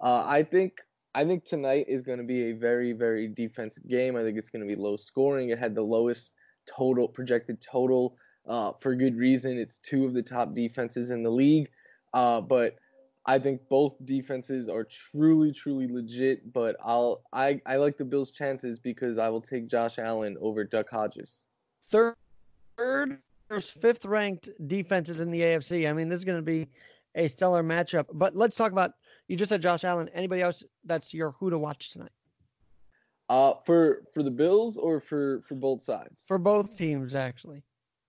Uh, 0.00 0.24
I 0.26 0.42
think 0.42 0.80
I 1.14 1.24
think 1.24 1.44
tonight 1.44 1.86
is 1.88 2.02
going 2.02 2.18
to 2.18 2.24
be 2.24 2.50
a 2.50 2.52
very 2.52 2.92
very 2.92 3.28
defensive 3.28 3.86
game. 3.88 4.16
I 4.16 4.22
think 4.22 4.38
it's 4.38 4.50
going 4.50 4.66
to 4.66 4.68
be 4.68 4.80
low 4.80 4.96
scoring. 4.96 5.50
It 5.50 5.58
had 5.58 5.74
the 5.74 5.82
lowest 5.82 6.34
total 6.66 7.08
projected 7.08 7.60
total 7.60 8.16
uh, 8.46 8.72
for 8.80 8.94
good 8.94 9.16
reason. 9.16 9.58
It's 9.58 9.78
two 9.78 10.04
of 10.04 10.14
the 10.14 10.22
top 10.22 10.54
defenses 10.54 11.10
in 11.10 11.22
the 11.22 11.30
league, 11.30 11.68
uh, 12.14 12.40
but 12.40 12.76
I 13.24 13.38
think 13.38 13.60
both 13.68 13.94
defenses 14.04 14.68
are 14.68 14.84
truly, 14.84 15.52
truly 15.52 15.86
legit. 15.86 16.52
But 16.52 16.76
I'll 16.82 17.22
I, 17.32 17.60
I 17.66 17.76
like 17.76 17.98
the 17.98 18.04
Bills' 18.04 18.30
chances 18.30 18.78
because 18.78 19.18
I 19.18 19.28
will 19.28 19.42
take 19.42 19.68
Josh 19.68 19.98
Allen 19.98 20.36
over 20.40 20.64
Duck 20.64 20.88
Hodges. 20.90 21.44
Third, 21.90 22.16
third 22.76 23.20
fifth 23.60 24.04
ranked 24.04 24.48
defenses 24.66 25.20
in 25.20 25.30
the 25.30 25.40
AFC. 25.40 25.88
I 25.88 25.92
mean, 25.92 26.08
this 26.08 26.18
is 26.18 26.24
going 26.24 26.38
to 26.38 26.42
be 26.42 26.68
a 27.14 27.28
stellar 27.28 27.62
matchup. 27.62 28.06
But 28.12 28.34
let's 28.34 28.56
talk 28.56 28.72
about 28.72 28.92
you 29.28 29.36
just 29.36 29.48
said 29.48 29.62
Josh 29.62 29.84
Allen. 29.84 30.08
Anybody 30.14 30.42
else 30.42 30.62
that's 30.84 31.14
your 31.14 31.32
who 31.32 31.50
to 31.50 31.58
watch 31.58 31.90
tonight? 31.90 32.12
Uh, 33.28 33.54
for 33.64 34.04
for 34.12 34.22
the 34.22 34.30
Bills 34.30 34.76
or 34.76 35.00
for 35.00 35.42
for 35.48 35.54
both 35.54 35.82
sides? 35.82 36.22
For 36.26 36.38
both 36.38 36.76
teams, 36.76 37.14
actually. 37.14 37.62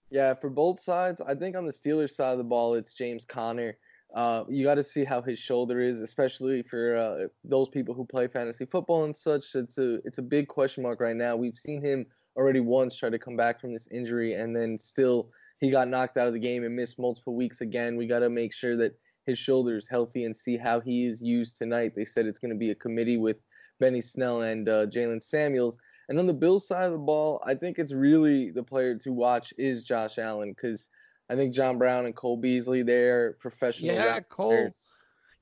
Yeah, 0.09 0.33
for 0.33 0.49
both 0.49 0.79
sides, 0.79 1.21
I 1.21 1.33
think 1.33 1.55
on 1.55 1.65
the 1.65 1.71
Steelers 1.71 2.11
side 2.11 2.33
of 2.33 2.37
the 2.37 2.43
ball, 2.43 2.75
it's 2.75 2.93
James 2.93 3.25
Conner. 3.25 3.77
Uh, 4.13 4.43
you 4.47 4.63
got 4.63 4.75
to 4.75 4.83
see 4.83 5.03
how 5.03 5.21
his 5.23 5.39
shoulder 5.39 5.81
is, 5.81 5.99
especially 5.99 6.61
for 6.61 6.95
uh, 6.95 7.27
those 7.43 7.67
people 7.69 7.95
who 7.95 8.05
play 8.05 8.27
fantasy 8.27 8.65
football 8.65 9.05
and 9.05 9.15
such. 9.15 9.55
It's 9.55 9.77
a 9.77 9.95
it's 10.05 10.19
a 10.19 10.21
big 10.21 10.47
question 10.47 10.83
mark 10.83 10.99
right 10.99 11.15
now. 11.15 11.35
We've 11.35 11.57
seen 11.57 11.81
him 11.81 12.05
already 12.35 12.59
once 12.59 12.95
try 12.95 13.09
to 13.09 13.17
come 13.17 13.35
back 13.35 13.59
from 13.59 13.73
this 13.73 13.87
injury, 13.91 14.33
and 14.33 14.55
then 14.55 14.77
still 14.77 15.29
he 15.59 15.71
got 15.71 15.87
knocked 15.87 16.17
out 16.17 16.27
of 16.27 16.33
the 16.33 16.39
game 16.39 16.63
and 16.63 16.75
missed 16.75 16.99
multiple 16.99 17.35
weeks 17.35 17.61
again. 17.61 17.97
We 17.97 18.05
got 18.05 18.19
to 18.19 18.29
make 18.29 18.53
sure 18.53 18.77
that 18.77 18.95
his 19.25 19.39
shoulders 19.39 19.87
healthy 19.89 20.25
and 20.25 20.35
see 20.35 20.57
how 20.57 20.79
he 20.79 21.05
is 21.05 21.21
used 21.21 21.57
tonight. 21.57 21.93
They 21.95 22.05
said 22.05 22.25
it's 22.25 22.39
going 22.39 22.53
to 22.53 22.57
be 22.57 22.71
a 22.71 22.75
committee 22.75 23.17
with 23.17 23.37
Benny 23.79 24.01
Snell 24.01 24.41
and 24.41 24.67
uh, 24.67 24.85
Jaylen 24.87 25.23
Samuels. 25.23 25.77
And 26.09 26.19
on 26.19 26.27
the 26.27 26.33
Bills 26.33 26.67
side 26.67 26.85
of 26.85 26.91
the 26.91 26.97
ball, 26.97 27.41
I 27.45 27.55
think 27.55 27.79
it's 27.79 27.93
really 27.93 28.51
the 28.51 28.63
player 28.63 28.97
to 28.99 29.13
watch 29.13 29.53
is 29.57 29.83
Josh 29.83 30.17
Allen 30.17 30.51
because 30.51 30.89
I 31.29 31.35
think 31.35 31.53
John 31.53 31.77
Brown 31.77 32.05
and 32.05 32.15
Cole 32.15 32.37
Beasley, 32.37 32.83
they're 32.83 33.33
professional. 33.39 33.95
Yeah, 33.95 34.19
Cole. 34.19 34.49
Players. 34.49 34.73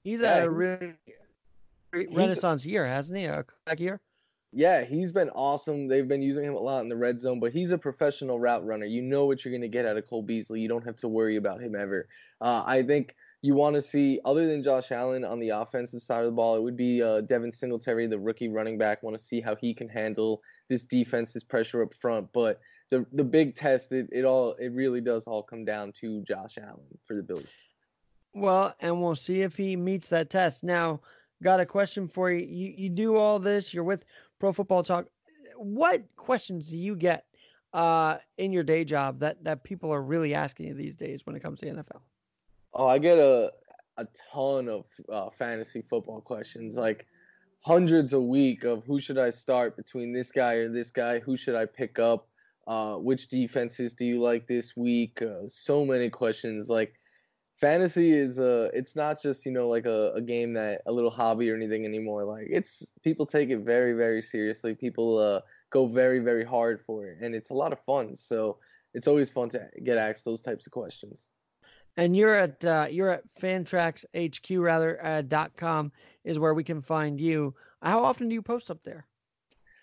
He's 0.04 0.22
yeah, 0.22 0.36
had 0.36 0.44
a 0.44 0.50
really 0.50 0.94
renaissance 1.94 2.66
year, 2.66 2.86
hasn't 2.86 3.18
he? 3.18 3.26
A 3.26 3.44
comeback 3.44 3.80
year. 3.80 4.00
Yeah, 4.54 4.84
he's 4.84 5.12
been 5.12 5.30
awesome. 5.30 5.88
They've 5.88 6.08
been 6.08 6.22
using 6.22 6.44
him 6.44 6.56
a 6.56 6.60
lot 6.60 6.82
in 6.82 6.90
the 6.90 6.96
red 6.96 7.20
zone, 7.20 7.40
but 7.40 7.54
he's 7.54 7.72
a 7.72 7.78
professional 7.78 8.40
route 8.40 8.66
runner. 8.66 8.86
You 8.86 9.02
know 9.02 9.26
what 9.26 9.44
you're 9.46 9.52
going 9.52 9.62
to 9.62 9.70
get 9.70 9.86
out 9.86 9.96
of 9.96 10.08
Cole 10.08 10.24
Beasley. 10.24 10.60
You 10.60 10.68
don't 10.68 10.86
have 10.86 10.98
to 10.98 11.08
worry 11.08 11.38
about 11.38 11.62
him 11.62 11.74
ever. 11.74 12.08
Uh, 12.42 12.64
I 12.66 12.84
think 12.84 13.16
you 13.42 13.56
want 13.56 13.76
to 13.76 13.82
see, 13.82 14.20
other 14.24 14.48
than 14.48 14.62
Josh 14.62 14.92
Allen 14.92 15.24
on 15.24 15.40
the 15.40 15.50
offensive 15.50 16.02
side 16.02 16.20
of 16.20 16.26
the 16.26 16.32
ball, 16.32 16.56
it 16.56 16.62
would 16.62 16.78
be 16.78 17.02
uh, 17.02 17.22
Devin 17.22 17.52
Singletary, 17.52 18.06
the 18.06 18.20
rookie 18.20 18.50
running 18.50 18.78
back. 18.78 19.02
Want 19.02 19.18
to 19.18 19.24
see 19.24 19.42
how 19.42 19.56
he 19.56 19.74
can 19.74 19.90
handle 19.90 20.42
this 20.70 20.86
defense's 20.86 21.44
pressure 21.44 21.82
up 21.82 21.94
front. 22.00 22.28
But 22.34 22.60
the 22.92 23.06
the 23.14 23.24
big 23.24 23.56
test, 23.56 23.92
it, 23.92 24.08
it 24.12 24.26
all 24.26 24.54
it 24.54 24.72
really 24.74 25.02
does 25.02 25.26
all 25.26 25.42
come 25.42 25.66
down 25.66 25.92
to 26.02 26.22
Josh 26.22 26.58
Allen 26.62 26.86
for 27.06 27.16
the 27.16 27.24
Bills. 27.24 27.50
Well, 28.34 28.76
and 28.80 29.02
we'll 29.02 29.16
see 29.16 29.42
if 29.42 29.58
he 29.58 29.76
meets 29.76 30.10
that 30.10 30.30
test. 30.30 30.64
Now, 30.64 31.02
got 31.44 31.60
a 31.60 31.66
question 31.66 32.08
for 32.08 32.30
you. 32.30 32.46
You 32.46 32.74
you 32.78 32.90
do 32.90 33.18
all 33.18 33.40
this. 33.40 33.74
You're 33.74 33.84
with 33.84 34.06
Pro 34.40 34.54
Football 34.54 34.84
Talk. 34.84 35.08
What 35.58 36.04
questions 36.16 36.68
do 36.68 36.78
you 36.78 36.96
get 36.96 37.26
uh, 37.74 38.18
in 38.38 38.54
your 38.54 38.64
day 38.64 38.84
job 38.84 39.20
that 39.20 39.44
that 39.44 39.64
people 39.64 39.92
are 39.92 40.02
really 40.04 40.36
asking 40.36 40.68
you 40.68 40.74
these 40.76 40.96
days 40.96 41.26
when 41.26 41.36
it 41.36 41.42
comes 41.42 41.60
to 41.62 41.66
NFL? 41.66 42.02
Oh, 42.74 42.88
I 42.88 43.00
get 43.00 43.18
a 43.18 43.52
a 43.98 44.08
ton 44.34 44.70
of 44.70 44.86
uh, 45.12 45.30
fantasy 45.38 45.84
football 45.90 46.22
questions, 46.22 46.76
like 46.76 47.08
hundreds 47.62 48.14
a 48.14 48.22
week 48.22 48.64
of 48.64 48.84
who 48.86 49.00
should 49.00 49.18
I 49.18 49.30
start 49.30 49.78
between 49.78 50.14
this 50.14 50.32
guy 50.32 50.54
or 50.54 50.70
this 50.70 50.92
guy? 50.92 51.20
Who 51.20 51.38
should 51.38 51.56
I 51.56 51.66
pick 51.66 52.00
up? 52.00 52.28
Uh, 52.68 52.96
which 52.96 53.28
defenses 53.28 53.94
do 53.94 54.06
you 54.06 54.22
like 54.22 54.48
this 54.48 54.76
week? 54.78 55.22
Uh, 55.22 55.48
so 55.48 55.86
many 55.86 56.10
questions. 56.10 56.70
Like 56.70 56.94
fantasy 57.60 58.12
is 58.12 58.40
uh 58.40 58.70
it's 58.74 58.96
not 58.96 59.22
just 59.22 59.46
you 59.46 59.52
know 59.52 59.70
like 59.70 59.86
a, 59.86 60.12
a 60.16 60.22
game 60.22 60.54
that 60.54 60.82
a 60.88 60.92
little 60.92 61.12
hobby 61.12 61.50
or 61.50 61.56
anything 61.56 61.86
anymore. 61.86 62.26
Like 62.26 62.48
it's 62.50 62.84
people 63.04 63.26
take 63.26 63.50
it 63.50 63.60
very 63.60 63.94
very 63.94 64.22
seriously. 64.22 64.74
People 64.76 65.18
uh 65.20 65.42
go 65.70 65.88
very 65.88 66.20
very 66.20 66.44
hard 66.44 66.82
for 66.86 67.08
it, 67.08 67.20
and 67.22 67.36
it's 67.36 67.52
a 67.52 67.54
lot 67.54 67.72
of 67.72 67.80
fun. 67.86 68.18
So 68.18 68.58
it's 68.94 69.08
always 69.08 69.30
fun 69.30 69.50
to 69.50 69.68
get 69.84 69.98
asked 69.98 70.26
those 70.26 70.42
types 70.42 70.66
of 70.66 70.72
questions. 70.74 71.30
And 71.98 72.16
you're 72.16 72.36
at 72.36 72.64
uh, 72.64 72.88
you're 72.90 73.10
at 73.10 73.24
Fantrax 73.40 74.06
HQ 74.16 74.50
rather 74.58 75.04
uh, 75.04 75.22
dot 75.22 75.56
com 75.58 75.92
is 76.24 76.40
where 76.40 76.54
we 76.54 76.64
can 76.64 76.82
find 76.82 77.20
you. 77.20 77.54
How 77.82 78.04
often 78.04 78.30
do 78.30 78.34
you 78.34 78.42
post 78.42 78.72
up 78.72 78.80
there? 78.84 79.06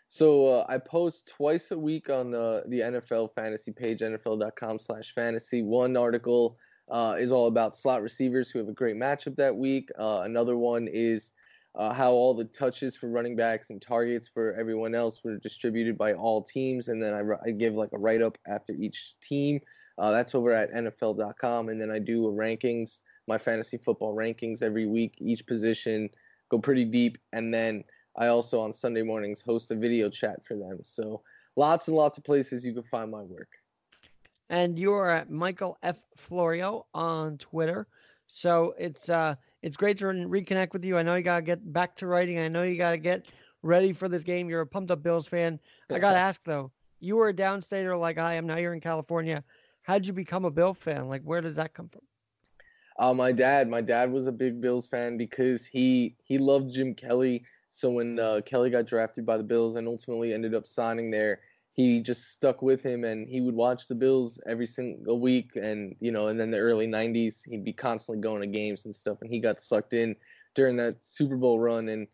So 0.08 0.46
uh, 0.46 0.66
I 0.68 0.78
post 0.78 1.28
twice 1.28 1.70
a 1.70 1.78
week 1.78 2.08
on 2.08 2.30
the 2.30 2.62
the 2.68 2.80
NFL 2.80 3.34
fantasy 3.34 3.72
page, 3.72 4.00
NFL.com/fantasy. 4.00 5.62
One 5.62 5.96
article 5.96 6.56
uh, 6.90 7.16
is 7.18 7.30
all 7.30 7.46
about 7.46 7.76
slot 7.76 8.02
receivers 8.02 8.50
who 8.50 8.58
have 8.58 8.68
a 8.68 8.72
great 8.72 8.96
matchup 8.96 9.36
that 9.36 9.54
week. 9.54 9.90
Uh, 9.98 10.22
another 10.24 10.56
one 10.56 10.88
is 10.90 11.32
uh, 11.74 11.92
how 11.92 12.12
all 12.12 12.32
the 12.34 12.44
touches 12.44 12.96
for 12.96 13.08
running 13.10 13.36
backs 13.36 13.68
and 13.68 13.82
targets 13.82 14.28
for 14.28 14.54
everyone 14.54 14.94
else 14.94 15.22
were 15.22 15.36
distributed 15.36 15.98
by 15.98 16.14
all 16.14 16.42
teams, 16.42 16.88
and 16.88 17.02
then 17.02 17.12
I, 17.12 17.48
I 17.48 17.50
give 17.50 17.74
like 17.74 17.92
a 17.92 17.98
write 17.98 18.22
up 18.22 18.38
after 18.46 18.72
each 18.72 19.14
team. 19.20 19.60
Uh, 19.98 20.12
that's 20.12 20.34
over 20.34 20.52
at 20.52 20.72
NFL.com, 20.72 21.68
and 21.68 21.80
then 21.80 21.90
I 21.90 21.98
do 21.98 22.26
a 22.26 22.32
rankings, 22.32 23.00
my 23.26 23.36
fantasy 23.36 23.76
football 23.76 24.14
rankings 24.14 24.62
every 24.62 24.86
week, 24.86 25.14
each 25.18 25.44
position, 25.46 26.08
go 26.50 26.58
pretty 26.58 26.84
deep, 26.84 27.18
and 27.32 27.52
then 27.52 27.84
I 28.18 28.26
also 28.26 28.60
on 28.60 28.72
Sunday 28.72 29.02
mornings 29.02 29.40
host 29.40 29.70
a 29.70 29.76
video 29.76 30.10
chat 30.10 30.44
for 30.44 30.56
them. 30.56 30.80
So 30.82 31.22
lots 31.56 31.88
and 31.88 31.96
lots 31.96 32.18
of 32.18 32.24
places 32.24 32.64
you 32.64 32.74
can 32.74 32.82
find 32.82 33.10
my 33.10 33.22
work. 33.22 33.48
And 34.50 34.78
you're 34.78 35.08
at 35.08 35.30
Michael 35.30 35.78
F 35.82 36.02
Florio 36.16 36.86
on 36.94 37.38
Twitter. 37.38 37.86
So 38.26 38.74
it's 38.78 39.08
uh 39.08 39.36
it's 39.62 39.76
great 39.76 39.98
to 39.98 40.04
reconnect 40.06 40.72
with 40.72 40.84
you. 40.84 40.98
I 40.98 41.02
know 41.02 41.14
you 41.14 41.22
gotta 41.22 41.42
get 41.42 41.72
back 41.72 41.96
to 41.96 42.06
writing. 42.06 42.38
I 42.38 42.48
know 42.48 42.62
you 42.62 42.76
gotta 42.76 42.98
get 42.98 43.26
ready 43.62 43.92
for 43.92 44.08
this 44.08 44.24
game. 44.24 44.48
You're 44.48 44.62
a 44.62 44.66
pumped 44.66 44.90
up 44.90 45.02
Bills 45.02 45.28
fan. 45.28 45.60
I 45.90 45.98
gotta 45.98 46.18
ask 46.28 46.42
though, 46.44 46.72
you 47.00 47.16
were 47.16 47.28
a 47.28 47.34
downstater 47.34 47.98
like 47.98 48.18
I 48.18 48.34
am. 48.34 48.46
Now 48.46 48.56
you're 48.56 48.74
in 48.74 48.80
California 48.80 49.44
how'd 49.88 50.06
you 50.06 50.12
become 50.12 50.44
a 50.44 50.50
Bill 50.50 50.74
fan? 50.74 51.08
Like, 51.08 51.22
where 51.22 51.40
does 51.40 51.56
that 51.56 51.74
come 51.74 51.88
from? 51.88 52.02
Uh, 52.98 53.14
my 53.14 53.32
dad. 53.32 53.68
My 53.68 53.80
dad 53.80 54.12
was 54.12 54.26
a 54.26 54.32
big 54.32 54.60
Bills 54.60 54.86
fan 54.88 55.16
because 55.16 55.66
he 55.66 56.16
he 56.24 56.38
loved 56.38 56.72
Jim 56.72 56.94
Kelly 56.94 57.44
So 57.70 57.90
when 57.90 58.18
uh, 58.18 58.40
Kelly 58.46 58.70
got 58.70 58.86
drafted 58.86 59.24
by 59.26 59.36
the 59.38 59.44
Bills 59.44 59.76
and 59.76 59.88
ultimately 59.88 60.32
ended 60.34 60.54
up 60.54 60.66
signing 60.66 61.10
there, 61.10 61.40
he 61.72 62.00
just 62.02 62.32
stuck 62.32 62.62
with 62.62 62.82
him 62.82 63.04
and 63.04 63.28
he 63.28 63.40
would 63.40 63.54
watch 63.54 63.86
the 63.88 63.94
Bills 63.94 64.40
every 64.48 64.66
single 64.66 65.20
week. 65.20 65.52
And, 65.56 65.94
you 66.00 66.10
know, 66.12 66.28
and 66.28 66.40
then 66.40 66.50
the 66.50 66.58
early 66.58 66.86
90s, 66.86 67.42
he'd 67.46 67.64
be 67.64 67.72
constantly 67.72 68.20
going 68.22 68.40
to 68.42 68.48
games 68.48 68.84
and 68.84 68.94
stuff. 68.94 69.18
And 69.22 69.30
he 69.30 69.40
got 69.40 69.60
sucked 69.60 69.92
in 69.92 70.16
during 70.54 70.76
that 70.78 71.04
Super 71.04 71.36
Bowl 71.36 71.60
run. 71.60 71.88
And 71.88 72.08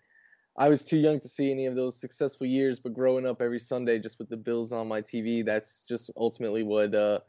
I 0.59 0.69
was 0.69 0.85
too 0.85 0.99
young 0.99 1.21
to 1.21 1.29
see 1.29 1.51
any 1.51 1.67
of 1.67 1.77
those 1.77 2.01
successful 2.01 2.47
years, 2.47 2.81
but 2.81 2.95
growing 2.95 3.27
up 3.27 3.41
every 3.43 3.61
Sunday 3.61 3.99
just 3.99 4.19
with 4.19 4.29
the 4.29 4.37
Bills 4.37 4.73
on 4.73 4.89
my 4.89 5.01
TV, 5.03 5.45
that's 5.45 5.85
just 5.89 6.11
ultimately 6.17 6.63
what 6.63 6.95
uh, 6.95 7.21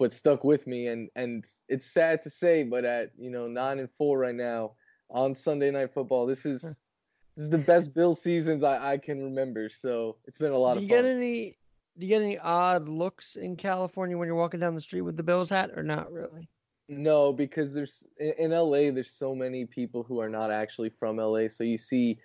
what 0.00 0.12
stuck 0.12 0.42
with 0.42 0.66
me. 0.66 0.86
And 0.86 1.10
and 1.14 1.44
it's 1.68 1.92
sad 1.92 2.22
to 2.22 2.30
say, 2.30 2.64
but 2.64 2.84
at 2.84 3.10
you 3.18 3.30
know 3.30 3.46
nine 3.46 3.78
and 3.78 3.88
four 3.98 4.18
right 4.18 4.34
now 4.34 4.72
on 5.10 5.34
Sunday 5.34 5.70
Night 5.70 5.92
Football, 5.92 6.26
this 6.26 6.46
is 6.46 6.62
this 6.62 7.44
is 7.44 7.50
the 7.50 7.58
best 7.58 7.94
Bill 7.94 8.14
seasons 8.14 8.62
I, 8.62 8.92
I 8.92 8.98
can 8.98 9.22
remember. 9.22 9.68
So 9.68 10.16
it's 10.26 10.38
been 10.38 10.52
a 10.52 10.58
lot 10.58 10.74
do 10.74 10.78
of 10.78 10.82
you 10.84 10.88
fun. 10.88 11.04
get 11.04 11.10
any 11.10 11.58
do 11.98 12.06
you 12.06 12.08
get 12.08 12.22
any 12.22 12.38
odd 12.38 12.88
looks 12.88 13.36
in 13.36 13.56
California 13.56 14.16
when 14.16 14.26
you're 14.26 14.36
walking 14.36 14.58
down 14.58 14.74
the 14.74 14.80
street 14.80 15.02
with 15.02 15.16
the 15.16 15.22
Bills 15.22 15.50
hat 15.50 15.70
or 15.76 15.82
not 15.82 16.10
really? 16.10 16.48
No, 16.88 17.32
because 17.32 17.72
there's 17.72 18.04
in, 18.18 18.50
LA 18.50 18.90
there's 18.90 19.12
so 19.12 19.34
many 19.34 19.66
people 19.66 20.02
who 20.02 20.18
are 20.18 20.30
not 20.30 20.50
actually 20.50 20.90
from 20.98 21.18
LA, 21.18 21.46
so 21.48 21.62
you 21.62 21.78
see 21.78 22.18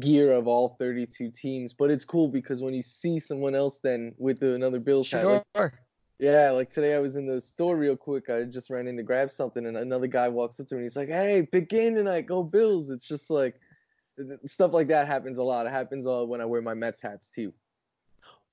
gear 0.00 0.32
of 0.32 0.48
all 0.48 0.76
32 0.80 1.30
teams. 1.30 1.74
But 1.74 1.90
it's 1.90 2.04
cool 2.04 2.28
because 2.28 2.62
when 2.62 2.72
you 2.72 2.82
see 2.82 3.18
someone 3.18 3.54
else 3.54 3.78
then 3.80 4.14
with 4.16 4.42
another 4.42 4.80
Bills 4.80 5.10
hat, 5.10 5.26
like, 5.26 5.42
Sure. 5.54 5.72
Yeah, 6.18 6.50
like 6.50 6.72
today 6.72 6.94
I 6.94 6.98
was 6.98 7.16
in 7.16 7.26
the 7.26 7.40
store 7.40 7.76
real 7.76 7.96
quick. 7.96 8.30
I 8.30 8.44
just 8.44 8.70
ran 8.70 8.86
in 8.86 8.96
to 8.96 9.02
grab 9.02 9.30
something, 9.30 9.66
and 9.66 9.76
another 9.76 10.06
guy 10.06 10.28
walks 10.28 10.60
up 10.60 10.68
to 10.68 10.74
me 10.74 10.78
and 10.78 10.84
he's 10.84 10.96
like, 10.96 11.08
"Hey, 11.08 11.42
big 11.50 11.68
game 11.68 11.94
tonight, 11.94 12.26
go 12.26 12.42
Bills!" 12.42 12.90
It's 12.90 13.06
just 13.06 13.30
like 13.30 13.60
stuff 14.46 14.72
like 14.72 14.88
that 14.88 15.06
happens 15.06 15.38
a 15.38 15.42
lot. 15.42 15.66
It 15.66 15.70
happens 15.70 16.06
uh, 16.06 16.24
when 16.24 16.40
I 16.40 16.44
wear 16.44 16.62
my 16.62 16.74
Mets 16.74 17.02
hats 17.02 17.30
too. 17.34 17.52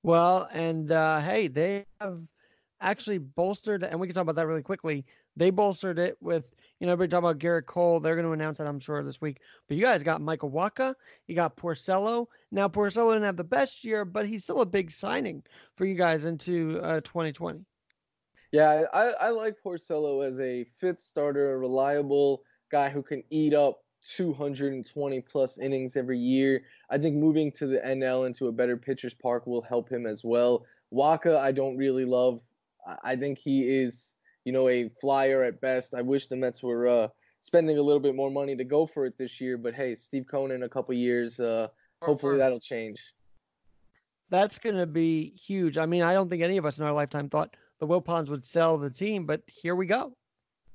Well, 0.03 0.49
and 0.51 0.91
uh, 0.91 1.21
hey, 1.21 1.47
they 1.47 1.85
have 1.99 2.21
actually 2.79 3.19
bolstered, 3.19 3.83
and 3.83 3.99
we 3.99 4.07
can 4.07 4.15
talk 4.15 4.23
about 4.23 4.35
that 4.35 4.47
really 4.47 4.63
quickly. 4.63 5.05
They 5.35 5.51
bolstered 5.51 5.99
it 5.99 6.17
with, 6.19 6.49
you 6.81 6.88
know, 6.88 6.93
everybody 6.93 7.11
talk 7.11 7.19
about 7.19 7.38
Gerrit 7.38 7.67
Cole. 7.67 8.00
They're 8.00 8.15
going 8.15 8.25
to 8.25 8.31
announce 8.31 8.57
that, 8.57 8.65
I'm 8.65 8.79
sure, 8.79 9.03
this 9.03 9.21
week. 9.21 9.41
But 9.67 9.77
you 9.77 9.83
guys 9.83 10.01
got 10.01 10.19
Michael 10.19 10.50
Wacha. 10.50 10.95
You 11.27 11.35
got 11.35 11.55
Porcello. 11.55 12.25
Now, 12.51 12.67
Porcello 12.67 13.13
didn't 13.13 13.25
have 13.25 13.38
the 13.38 13.43
best 13.43 13.85
year, 13.85 14.03
but 14.03 14.25
he's 14.25 14.43
still 14.43 14.61
a 14.61 14.65
big 14.65 14.89
signing 14.89 15.43
for 15.77 15.85
you 15.85 15.93
guys 15.93 16.25
into 16.25 16.79
uh, 16.81 17.01
2020. 17.01 17.63
Yeah, 18.51 18.85
I, 18.91 19.11
I 19.11 19.29
like 19.29 19.57
Porcello 19.63 20.27
as 20.27 20.39
a 20.39 20.65
fifth 20.79 21.01
starter, 21.01 21.53
a 21.53 21.57
reliable 21.59 22.41
guy 22.71 22.89
who 22.89 23.03
can 23.03 23.21
eat 23.29 23.53
up 23.53 23.83
220 24.15 25.21
plus 25.21 25.59
innings 25.59 25.95
every 25.95 26.17
year. 26.17 26.63
I 26.89 26.97
think 26.97 27.15
moving 27.15 27.51
to 27.53 27.67
the 27.67 27.77
NL 27.77 28.25
into 28.25 28.47
a 28.47 28.51
better 28.51 28.75
pitcher's 28.75 29.13
park 29.13 29.45
will 29.45 29.61
help 29.61 29.88
him 29.88 30.07
as 30.07 30.23
well. 30.23 30.65
Wacha, 30.91 31.38
I 31.38 31.51
don't 31.51 31.77
really 31.77 32.05
love. 32.05 32.41
I 33.03 33.15
think 33.15 33.38
he 33.38 33.69
is, 33.69 34.10
you 34.45 34.51
know, 34.51 34.69
a 34.69 34.89
flyer 35.00 35.43
at 35.43 35.62
best. 35.62 35.93
I 35.93 36.01
wish 36.01 36.27
the 36.27 36.36
Mets 36.36 36.63
were 36.63 36.88
uh, 36.88 37.07
spending 37.41 37.77
a 37.77 37.81
little 37.81 38.00
bit 38.00 38.15
more 38.15 38.31
money 38.31 38.55
to 38.55 38.63
go 38.63 38.86
for 38.86 39.05
it 39.05 39.17
this 39.17 39.41
year, 39.41 39.57
but 39.57 39.74
hey, 39.74 39.95
Steve 39.95 40.25
Cohen 40.29 40.51
in 40.51 40.63
a 40.63 40.69
couple 40.69 40.93
years, 40.93 41.39
uh, 41.39 41.67
hopefully 42.01 42.38
that'll 42.38 42.60
change. 42.60 43.00
That's 44.29 44.57
going 44.60 44.77
to 44.77 44.86
be 44.86 45.33
huge. 45.36 45.77
I 45.77 45.86
mean, 45.86 46.03
I 46.03 46.13
don't 46.13 46.29
think 46.29 46.41
any 46.41 46.57
of 46.57 46.65
us 46.65 46.79
in 46.79 46.86
our 46.86 46.93
lifetime 46.93 47.29
thought 47.29 47.55
the 47.79 47.88
Wilpons 47.88 48.29
would 48.29 48.45
sell 48.45 48.77
the 48.77 48.89
team, 48.89 49.25
but 49.25 49.41
here 49.48 49.75
we 49.75 49.86
go. 49.86 50.13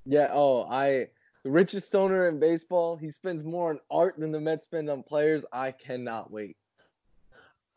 Yeah. 0.05 0.29
Oh, 0.33 0.65
I 0.65 1.09
the 1.43 1.51
richest 1.51 1.95
owner 1.95 2.29
in 2.29 2.39
baseball. 2.39 2.97
He 2.97 3.11
spends 3.11 3.45
more 3.45 3.71
on 3.71 3.79
art 3.91 4.17
than 4.19 4.33
the 4.33 4.41
Mets 4.41 4.65
spend 4.65 4.91
on 4.91 5.03
players. 5.03 5.45
I 5.53 5.71
cannot 5.71 6.31
wait. 6.31 6.57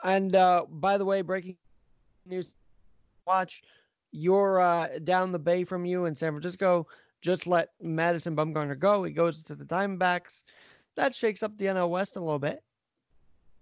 And 0.04 0.36
uh, 0.36 0.66
by 0.68 0.98
the 0.98 1.06
way, 1.06 1.22
breaking 1.22 1.58
news: 2.26 2.52
watch 3.26 3.62
you're 4.12 4.60
uh, 4.60 5.00
down 5.04 5.32
the 5.32 5.40
bay 5.40 5.64
from 5.64 5.86
you 5.86 6.06
in 6.06 6.16
San 6.16 6.32
Francisco. 6.32 6.88
Just 7.22 7.48
let 7.48 7.72
Madison 7.82 8.36
Bumgarner 8.36 8.78
go. 8.78 9.04
He 9.04 9.12
goes 9.12 9.44
to 9.44 9.56
the 9.56 9.66
Diamondbacks. 9.66 10.44
That 10.96 11.16
shakes 11.16 11.44
up 11.44 11.58
the 11.58 11.66
NL 11.66 11.90
West 11.90 12.16
a 12.16 12.20
little 12.20 12.40
bit. 12.40 12.64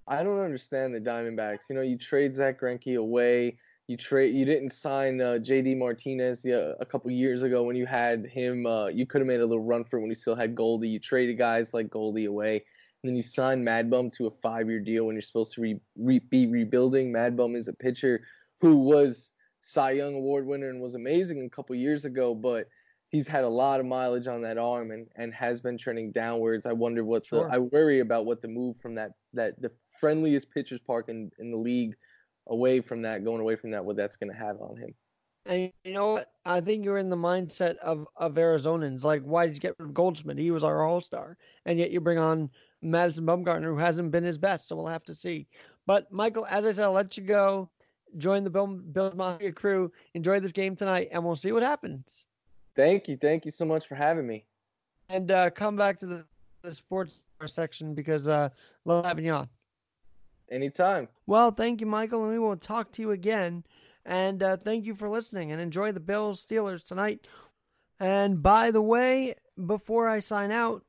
I 0.07 0.23
don't 0.23 0.39
understand 0.39 0.95
the 0.95 1.01
Diamondbacks. 1.01 1.69
You 1.69 1.75
know, 1.75 1.81
you 1.81 1.97
trade 1.97 2.33
Zack 2.33 2.61
Greinke 2.61 2.97
away. 2.97 3.57
You 3.87 3.97
trade. 3.97 4.35
You 4.35 4.45
didn't 4.45 4.71
sign 4.71 5.19
uh, 5.19 5.37
J.D. 5.37 5.75
Martinez 5.75 6.43
yeah, 6.45 6.73
a 6.79 6.85
couple 6.85 7.09
years 7.11 7.43
ago 7.43 7.63
when 7.63 7.75
you 7.75 7.85
had 7.85 8.25
him. 8.25 8.65
Uh, 8.65 8.87
you 8.87 9.05
could 9.05 9.21
have 9.21 9.27
made 9.27 9.39
a 9.39 9.45
little 9.45 9.63
run 9.63 9.83
for 9.83 9.97
it 9.97 10.01
when 10.01 10.09
you 10.09 10.15
still 10.15 10.35
had 10.35 10.55
Goldie. 10.55 10.89
You 10.89 10.99
traded 10.99 11.37
guys 11.37 11.73
like 11.73 11.89
Goldie 11.89 12.25
away, 12.25 12.55
and 12.55 13.09
then 13.09 13.15
you 13.15 13.21
signed 13.21 13.63
Mad 13.63 13.89
Bum 13.89 14.09
to 14.11 14.27
a 14.27 14.31
five-year 14.31 14.81
deal 14.81 15.05
when 15.05 15.15
you're 15.15 15.21
supposed 15.21 15.53
to 15.53 15.61
re, 15.61 15.79
re, 15.97 16.19
be 16.19 16.47
rebuilding. 16.47 17.11
Mad 17.11 17.37
Bum 17.37 17.55
is 17.55 17.67
a 17.67 17.73
pitcher 17.73 18.21
who 18.59 18.77
was 18.77 19.33
Cy 19.67 19.91
Young 19.91 20.15
Award 20.15 20.45
winner 20.45 20.69
and 20.69 20.81
was 20.81 20.95
amazing 20.95 21.43
a 21.43 21.49
couple 21.49 21.75
years 21.75 22.05
ago, 22.05 22.33
but 22.33 22.69
he's 23.09 23.27
had 23.27 23.43
a 23.43 23.49
lot 23.49 23.81
of 23.81 23.85
mileage 23.85 24.25
on 24.25 24.41
that 24.43 24.57
arm 24.57 24.91
and, 24.91 25.07
and 25.17 25.33
has 25.33 25.59
been 25.59 25.77
trending 25.77 26.13
downwards. 26.13 26.65
I 26.65 26.71
wonder 26.71 27.03
what 27.03 27.25
Sure. 27.25 27.49
the 27.49 27.55
I 27.55 27.57
worry 27.57 27.99
about 27.99 28.25
what 28.25 28.41
the 28.41 28.47
move 28.47 28.77
from 28.81 28.95
that 28.95 29.11
that 29.33 29.61
the 29.61 29.71
friendliest 29.99 30.49
pitchers 30.51 30.79
park 30.87 31.09
in, 31.09 31.31
in 31.39 31.51
the 31.51 31.57
league 31.57 31.95
away 32.47 32.79
from 32.79 33.01
that, 33.01 33.25
going 33.25 33.41
away 33.41 33.57
from 33.57 33.71
that, 33.71 33.83
what 33.83 33.97
that's 33.97 34.15
going 34.15 34.31
to 34.31 34.37
have 34.37 34.61
on 34.61 34.77
him. 34.77 34.95
And 35.45 35.71
you 35.83 35.93
know 35.93 36.13
what? 36.13 36.31
I 36.45 36.61
think 36.61 36.85
you're 36.85 36.97
in 36.97 37.09
the 37.09 37.17
mindset 37.17 37.75
of, 37.77 38.07
of 38.15 38.35
Arizonans. 38.35 39.03
Like, 39.03 39.23
why 39.23 39.47
did 39.47 39.55
you 39.55 39.61
get 39.61 39.75
rid 39.79 39.89
of 39.89 39.93
Goldschmidt? 39.93 40.37
He 40.37 40.51
was 40.51 40.63
our 40.63 40.83
all 40.83 41.01
star. 41.01 41.37
And 41.65 41.77
yet 41.77 41.91
you 41.91 41.99
bring 41.99 42.17
on 42.17 42.49
Madison 42.81 43.25
Bumgarner, 43.25 43.63
who 43.63 43.77
hasn't 43.77 44.11
been 44.11 44.23
his 44.23 44.37
best. 44.37 44.67
So 44.69 44.77
we'll 44.77 44.87
have 44.87 45.03
to 45.05 45.15
see. 45.15 45.47
But, 45.85 46.11
Michael, 46.11 46.45
as 46.45 46.65
I 46.65 46.73
said, 46.73 46.83
I'll 46.85 46.91
let 46.91 47.17
you 47.17 47.23
go. 47.23 47.69
Join 48.17 48.43
the 48.43 48.49
Bill, 48.49 48.67
Bill 48.67 49.11
Mafia 49.15 49.51
crew. 49.51 49.91
Enjoy 50.13 50.39
this 50.39 50.51
game 50.51 50.75
tonight, 50.75 51.09
and 51.11 51.23
we'll 51.23 51.35
see 51.35 51.51
what 51.51 51.63
happens. 51.63 52.25
Thank 52.75 53.07
you. 53.07 53.17
Thank 53.17 53.45
you 53.45 53.51
so 53.51 53.65
much 53.65 53.87
for 53.87 53.95
having 53.95 54.27
me. 54.27 54.45
And 55.09 55.31
uh, 55.31 55.49
come 55.49 55.75
back 55.75 55.99
to 55.99 56.05
the, 56.05 56.25
the 56.61 56.73
sports 56.73 57.13
section 57.45 57.93
because 57.93 58.27
uh, 58.27 58.49
love 58.85 59.05
having 59.05 59.25
you 59.25 59.33
on. 59.33 59.49
Anytime. 60.49 61.07
Well, 61.25 61.51
thank 61.51 61.81
you, 61.81 61.87
Michael, 61.87 62.23
and 62.23 62.31
we 62.31 62.39
will 62.39 62.55
talk 62.55 62.91
to 62.93 63.01
you 63.01 63.11
again. 63.11 63.63
And 64.05 64.41
uh, 64.41 64.57
thank 64.57 64.85
you 64.85 64.95
for 64.95 65.09
listening 65.09 65.51
and 65.51 65.59
enjoy 65.59 65.91
the 65.91 65.99
Bills 65.99 66.45
Steelers 66.45 66.83
tonight. 66.83 67.27
And 67.99 68.41
by 68.41 68.71
the 68.71 68.81
way, 68.81 69.35
before 69.65 70.07
I 70.07 70.21
sign 70.21 70.51
out, 70.51 70.83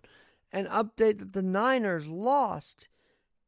an 0.52 0.66
update 0.66 1.18
that 1.18 1.32
the 1.32 1.42
Niners 1.42 2.06
lost 2.06 2.88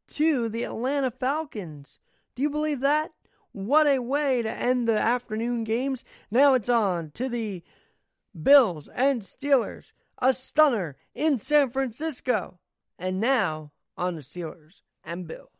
to 0.08 0.48
the 0.48 0.64
Atlanta 0.64 1.10
Falcons. 1.10 1.98
Do 2.34 2.42
you 2.42 2.50
believe 2.50 2.80
that? 2.80 3.12
What 3.52 3.86
a 3.86 3.98
way 3.98 4.42
to 4.42 4.50
end 4.50 4.88
the 4.88 4.98
afternoon 4.98 5.64
games. 5.64 6.04
Now 6.30 6.54
it's 6.54 6.68
on 6.68 7.10
to 7.12 7.28
the 7.28 7.62
Bills 8.40 8.88
and 8.88 9.22
Steelers. 9.22 9.92
A 10.18 10.34
stunner 10.34 10.96
in 11.14 11.38
San 11.38 11.70
Francisco. 11.70 12.58
And 12.98 13.20
now 13.20 13.72
on 13.96 14.14
the 14.14 14.20
Steelers 14.20 14.82
and 15.04 15.26
Bills. 15.26 15.59